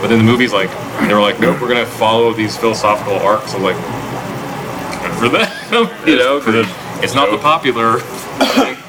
[0.01, 0.71] But then the movies like
[1.07, 3.55] they were like, nope, we're gonna follow these philosophical arcs.
[3.55, 3.77] I'm like,
[4.99, 6.67] good for them, you know, because
[7.03, 8.01] it's not the popular.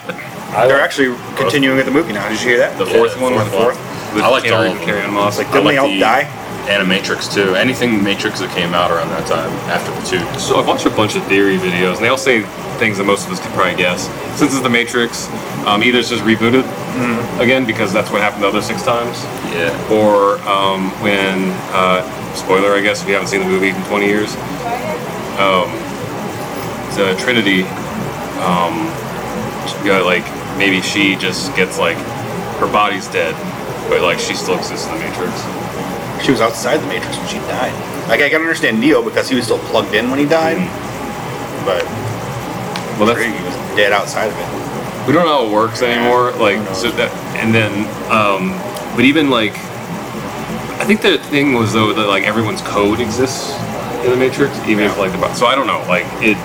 [0.54, 2.28] They're actually continuing with the movie now.
[2.30, 2.78] Did you hear that?
[2.78, 4.14] The fourth Yeah, one, fourth or the fourth.
[4.16, 4.86] With I liked Carrie- all of them.
[4.86, 5.38] Carrie Ann Moss.
[5.38, 6.28] Like, I didn't like they all the- die?
[6.68, 7.56] Animatrix too.
[7.56, 10.40] Anything Matrix that came out around that time after the two.
[10.40, 12.44] So I've watched a bunch of theory videos, and they all say
[12.80, 14.08] things that most of us could probably guess.
[14.38, 15.28] Since it's the Matrix,
[15.66, 16.64] um, either it's just rebooted
[17.42, 19.76] again because that's what happened the other six times, Yeah.
[19.92, 22.02] or um, when uh,
[22.34, 24.34] spoiler, I guess, if you haven't seen the movie in 20 years,
[25.44, 25.68] um,
[26.96, 27.64] the Trinity,
[28.40, 28.88] um,
[29.84, 30.24] you know, like
[30.58, 31.98] maybe she just gets like
[32.60, 33.34] her body's dead,
[33.90, 35.34] but like she still exists in the Matrix.
[36.24, 37.74] She was outside the Matrix when she died.
[38.08, 40.58] Like I can understand Neo because he was still plugged in when he died,
[41.66, 41.84] but
[42.98, 45.08] Well, that's Trinity was dead outside of it.
[45.08, 46.32] we don't know how it works anymore.
[46.34, 47.72] Like so that, and then,
[48.12, 48.52] um,
[48.96, 49.54] but even like,
[50.80, 53.54] I think the thing was though that like everyone's code exists
[54.04, 56.38] in the Matrix, even if like the so I don't know, like it.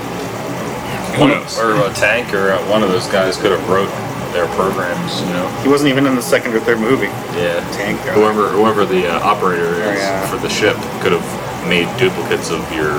[1.18, 3.90] Who One of, or a tank or uh, one of those guys could have wrote
[4.32, 5.20] their programs.
[5.20, 5.48] You know.
[5.62, 7.10] He wasn't even in the second or third movie.
[7.36, 7.60] Yeah.
[7.74, 8.12] Tank guy.
[8.14, 10.26] Whoever whoever the uh, operator is Oh, yeah.
[10.30, 11.26] for the ship could have
[11.68, 12.92] made duplicates of your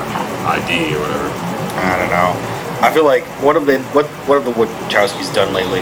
[0.46, 1.28] ID or whatever.
[1.80, 2.32] I don't know.
[2.82, 5.80] I feel like what have they what what have the Wachowskis done lately?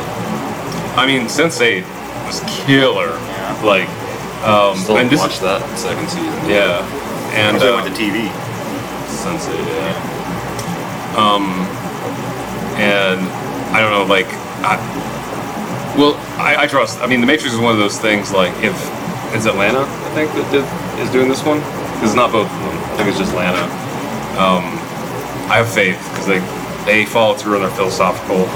[0.98, 1.82] I mean, Sense8
[2.26, 3.06] was killer.
[3.06, 3.62] Yeah.
[3.64, 3.88] Like,
[4.44, 6.26] um, Still and this watch that second season.
[6.50, 6.82] yeah,
[7.38, 8.26] and Until uh, they went to TV.
[9.06, 9.94] Sense8, yeah.
[11.16, 11.64] Um,
[12.78, 13.20] and
[13.74, 14.26] I don't know, like,
[14.64, 14.78] I,
[15.98, 17.00] well, I, I trust.
[17.00, 18.32] I mean, The Matrix is one of those things.
[18.32, 18.74] Like, if
[19.34, 20.64] it's Lana, I think that did,
[21.02, 21.58] is doing this one,
[21.98, 22.76] because it's not both of them.
[22.94, 23.62] I think it's just Lana.
[24.38, 24.64] Um,
[25.50, 26.38] I have faith because they
[26.86, 28.46] they follow through on their philosophical,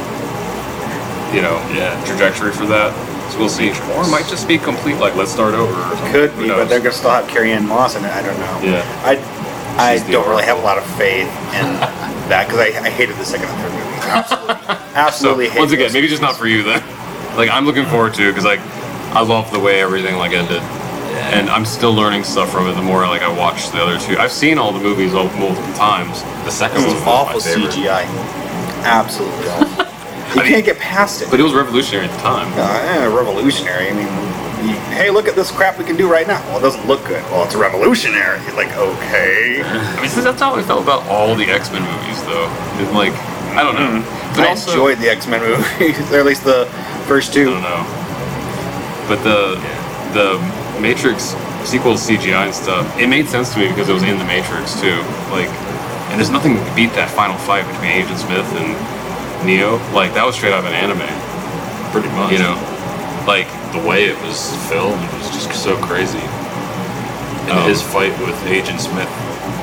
[1.34, 1.92] you know, Yeah.
[2.06, 2.94] trajectory for that.
[3.32, 3.70] So we'll see.
[3.96, 4.96] Or it might just be complete.
[4.98, 5.72] Like, let's start over.
[5.72, 6.12] Or something.
[6.12, 8.12] Could be, but they're gonna still have Carrie Ann Moss in it.
[8.12, 8.60] I don't know.
[8.62, 8.84] Yeah.
[9.04, 9.16] I
[9.76, 11.66] I She's the don't really have a lot of faith in
[12.28, 13.91] that because I, I hated the second and third movie.
[14.10, 15.48] Absolutely, So absolutely.
[15.48, 16.82] hate once again, maybe just not for you then.
[17.36, 18.60] Like I'm looking forward to because like
[19.14, 20.62] I love the way everything like ended,
[21.32, 22.74] and I'm still learning stuff from it.
[22.74, 25.72] The more like I watch the other two, I've seen all the movies all- multiple
[25.74, 26.22] times.
[26.44, 27.68] The second This one was awful my.
[27.70, 28.04] CGI.
[28.84, 29.86] Absolutely awful.
[30.32, 31.30] You I mean- can't get past it.
[31.30, 32.50] But it was revolutionary at the time.
[32.56, 33.88] uh, eh, revolutionary.
[33.90, 34.08] I mean,
[34.66, 36.40] you, hey, look at this crap we can do right now.
[36.48, 37.22] Well, it doesn't look good.
[37.24, 38.40] Well, it's revolutionary.
[38.46, 39.60] You're like, okay.
[39.64, 42.48] I mean, that's how I felt about all the X Men movies, though.
[42.80, 43.12] It, like
[43.56, 44.00] I don't know,
[44.36, 46.66] but I also enjoyed the X Men movies, or at least the
[47.06, 47.50] first two.
[47.50, 47.84] I don't know.
[49.08, 49.58] But the
[50.16, 51.34] the Matrix
[51.64, 54.80] sequel CGI and stuff, it made sense to me because it was in the Matrix
[54.80, 54.98] too.
[55.30, 55.48] Like,
[56.10, 58.74] and there's nothing to beat that final fight between Agent Smith and
[59.46, 59.78] Neo.
[59.92, 61.06] Like that was straight out of an anime.
[61.92, 62.32] Pretty much.
[62.32, 62.56] You know,
[63.26, 66.20] like the way it was filmed was just so crazy.
[67.50, 69.10] And Um, his fight with Agent Smith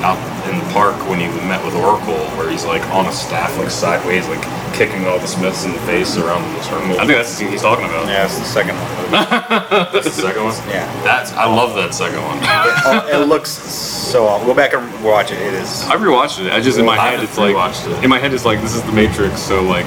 [0.04, 3.56] out in the park when he met with Oracle, where he's like on a staff,
[3.58, 4.42] like sideways, like
[4.74, 6.92] kicking all the Smiths in the face around the circle.
[6.92, 8.06] I think that's the scene he's talking about.
[8.08, 9.10] Yeah, it's the second one.
[9.92, 10.54] that's the second one.
[10.68, 10.86] Yeah.
[11.02, 12.38] That's I love that second one.
[12.42, 14.26] oh, it looks so.
[14.26, 15.38] I'll go back and watch it.
[15.38, 15.82] It is.
[15.84, 16.52] I rewatched it.
[16.52, 18.04] I just in my I head haven't it's like rewatched it.
[18.04, 19.86] in my head it's like this is the Matrix, so like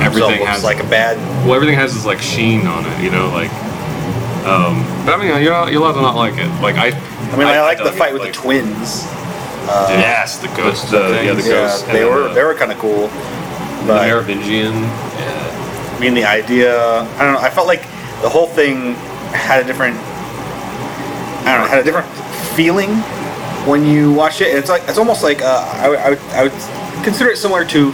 [0.00, 1.16] everything looks has like a bad.
[1.44, 3.50] well everything has this like sheen on it, you know, like.
[4.46, 6.48] Um, but I mean, you're not, you're allowed to not like it.
[6.62, 6.88] Like I,
[7.32, 9.04] I mean, I, like the dug it, fight with like, the twins.
[9.90, 10.90] Yes, the ghost.
[10.90, 11.46] The- Uh, yeah, the things.
[11.48, 13.08] Yeah, ghosts they were the- they were kind of cool.
[13.08, 14.74] the But Merovingian.
[14.82, 15.96] Yeah.
[15.96, 16.74] I mean, the idea.
[17.18, 17.40] I don't know.
[17.40, 17.82] I felt like
[18.22, 18.94] the whole thing
[19.32, 19.96] had a different.
[21.46, 21.68] I don't know.
[21.68, 22.08] Had a different
[22.56, 22.90] feeling
[23.66, 24.48] when you watch it.
[24.54, 27.64] It's like it's almost like uh, I, would- I, would, I would consider it similar
[27.66, 27.92] to.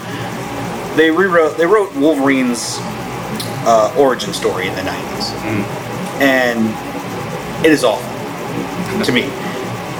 [0.97, 1.57] They rewrote.
[1.59, 2.79] They wrote Wolverine's
[3.67, 5.33] uh, origin story in the '90s,
[6.21, 8.07] and it is awful
[9.05, 9.23] to me.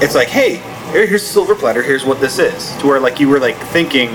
[0.03, 0.61] It's like, hey,
[0.95, 1.83] here- here's a silver platter.
[1.83, 2.75] Here's what this is.
[2.79, 4.11] To where like you were like thinking,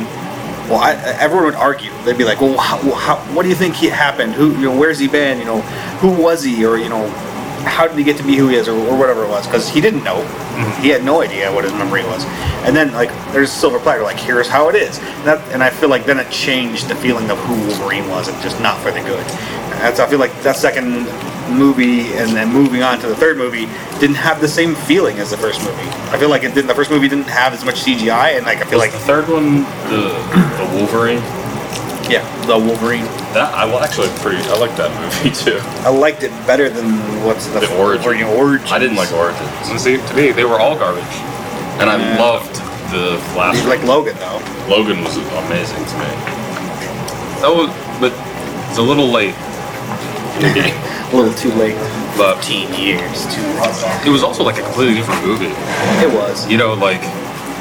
[0.69, 1.91] well, I, everyone would argue.
[2.05, 4.33] They'd be like, well, how, how, what do you think he happened?
[4.33, 5.39] Who, you know, where's he been?
[5.39, 5.61] You know,
[6.01, 6.65] who was he?
[6.65, 7.09] Or you know,
[7.65, 9.45] how did he get to be who he is, or, or whatever it was?
[9.45, 10.21] Because he didn't know.
[10.21, 10.81] Mm-hmm.
[10.83, 12.23] He had no idea what his memory was.
[12.65, 14.03] And then like, there's a silver platter.
[14.03, 14.99] Like, here's how it is.
[14.99, 18.27] And, that, and I feel like then it changed the feeling of who Wolverine was,
[18.27, 19.19] and just not for the good.
[19.19, 21.07] And that's I feel like that second
[21.51, 23.67] movie and then moving on to the third movie
[23.99, 25.87] didn't have the same feeling as the first movie.
[26.11, 26.67] I feel like it didn't.
[26.67, 28.99] The first movie didn't have as much CGI, and like I feel Was like the
[28.99, 30.13] third one the
[30.57, 31.21] the Wolverine?
[32.09, 33.05] yeah, the Wolverine.
[33.33, 34.41] That I well, actually pretty.
[34.49, 35.59] I like that movie too.
[35.85, 38.03] I liked it better than what's the, The Origin.
[38.03, 38.71] Wolverine Origins.
[38.71, 39.69] I didn't like Origins.
[39.69, 41.03] And see, to me, they were all garbage.
[41.79, 42.19] And I Yeah.
[42.21, 42.55] loved
[42.91, 43.19] the.
[43.55, 44.41] You like Logan though.
[44.67, 46.09] Logan was amazing to me.
[47.41, 47.69] That was,
[48.01, 48.11] but
[48.69, 49.35] it's a little late.
[51.11, 51.75] A little too late.
[52.15, 53.43] But 15 years too
[54.05, 55.51] it was also like a completely different movie.
[55.99, 56.47] It was.
[56.47, 57.01] You know, like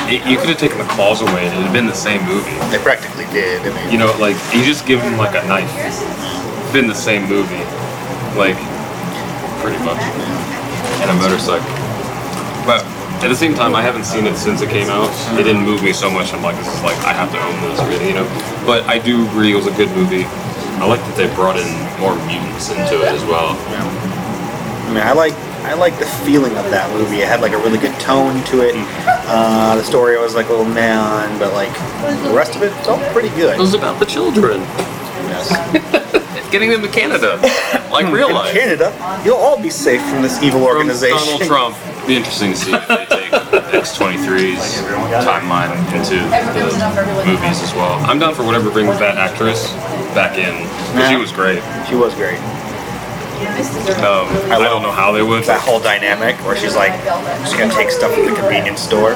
[0.06, 2.22] it, you could have taken the claws away and it would have been the same
[2.24, 2.54] movie.
[2.70, 3.62] They practically did.
[3.62, 6.94] I mean, You know, like you just give him like a knife, It's been the
[6.94, 7.64] same movie,
[8.38, 8.56] like
[9.58, 9.98] pretty much,
[11.02, 11.66] and a motorcycle.
[12.62, 12.86] But
[13.24, 15.10] at the same time, I haven't seen it since it came out.
[15.38, 16.32] It didn't move me so much.
[16.32, 18.28] I'm like, this is like I have to own this, really, you know.
[18.64, 20.22] But I do agree it was a good movie.
[20.80, 21.66] I like that they brought in
[22.00, 23.56] more mutants into it as well.
[23.58, 25.34] I mean, I like
[25.66, 27.16] I like the feeling of that movie.
[27.20, 28.74] It had like a really good tone to it.
[29.26, 31.72] Uh, the story was like a little man, but like
[32.22, 33.54] the rest of it it's all pretty good.
[33.58, 34.60] It was about the children
[35.28, 35.50] Yes.
[36.50, 37.36] getting them to Canada,
[37.90, 38.52] like real In life.
[38.54, 38.92] Canada,
[39.24, 41.18] you'll all be safe from this evil From organization.
[41.18, 41.76] Donald Trump.
[42.06, 42.70] Be interesting to see
[43.30, 44.82] take X23's
[45.24, 47.98] timeline into the movies as well.
[48.04, 49.72] I'm down for whatever brings that actress
[50.14, 50.66] back in.
[50.94, 51.62] 'cause she was great.
[51.88, 52.38] She was great.
[54.02, 55.44] Um, I, don't know how they would.
[55.44, 56.92] That whole dynamic where she's like,
[57.46, 59.12] she's gonna take stuff from the convenience store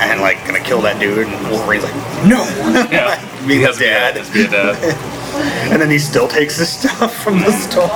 [0.00, 1.94] and like gonna kill that dude, and Wolverine's like,
[2.24, 2.40] no,
[2.90, 4.76] Yeah, being he a has be a- dad, to be a dad.
[5.72, 7.88] and then he still takes his stuff from the store.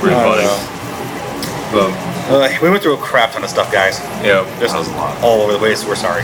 [0.00, 2.09] Pretty funny.
[2.30, 3.98] Uh, we went through a crap ton of stuff, guys.
[4.22, 5.20] yeah, Just That was a lot.
[5.22, 5.84] all over the place.
[5.84, 6.22] We're sorry,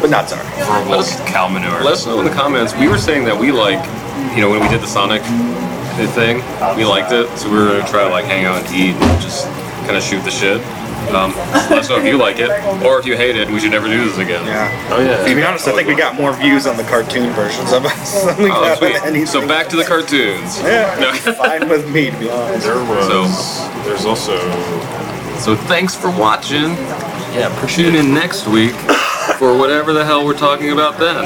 [0.00, 0.46] but not sorry.
[0.62, 1.82] Horrible cow manure.
[1.82, 2.72] Let us know in the comments.
[2.76, 3.82] We were saying that we like,
[4.36, 5.22] you know, when we did the Sonic
[6.14, 6.36] thing,
[6.76, 7.26] we liked it.
[7.36, 9.46] So we were gonna try to like hang out and eat and just
[9.88, 10.62] kind of shoot the shit.
[11.14, 11.34] Um,
[11.70, 12.50] let us know if you like it
[12.84, 13.48] or if you hate it.
[13.48, 14.44] We should never do this again.
[14.46, 14.88] Yeah.
[14.90, 15.24] Oh yeah.
[15.26, 18.24] To be honest, I think we got more views on the cartoon versions of us
[18.36, 18.96] than we Oh, got sweet.
[18.96, 19.26] on anything.
[19.26, 20.58] So back to the cartoons.
[20.60, 21.12] Yeah, No.
[21.34, 22.66] fine with me to be honest.
[22.66, 23.06] There was.
[23.06, 24.36] So- there's also.
[25.38, 26.70] So thanks for watching.
[27.34, 28.74] Yeah, appreciate Tune in next week
[29.38, 31.24] for whatever the hell we're talking about then.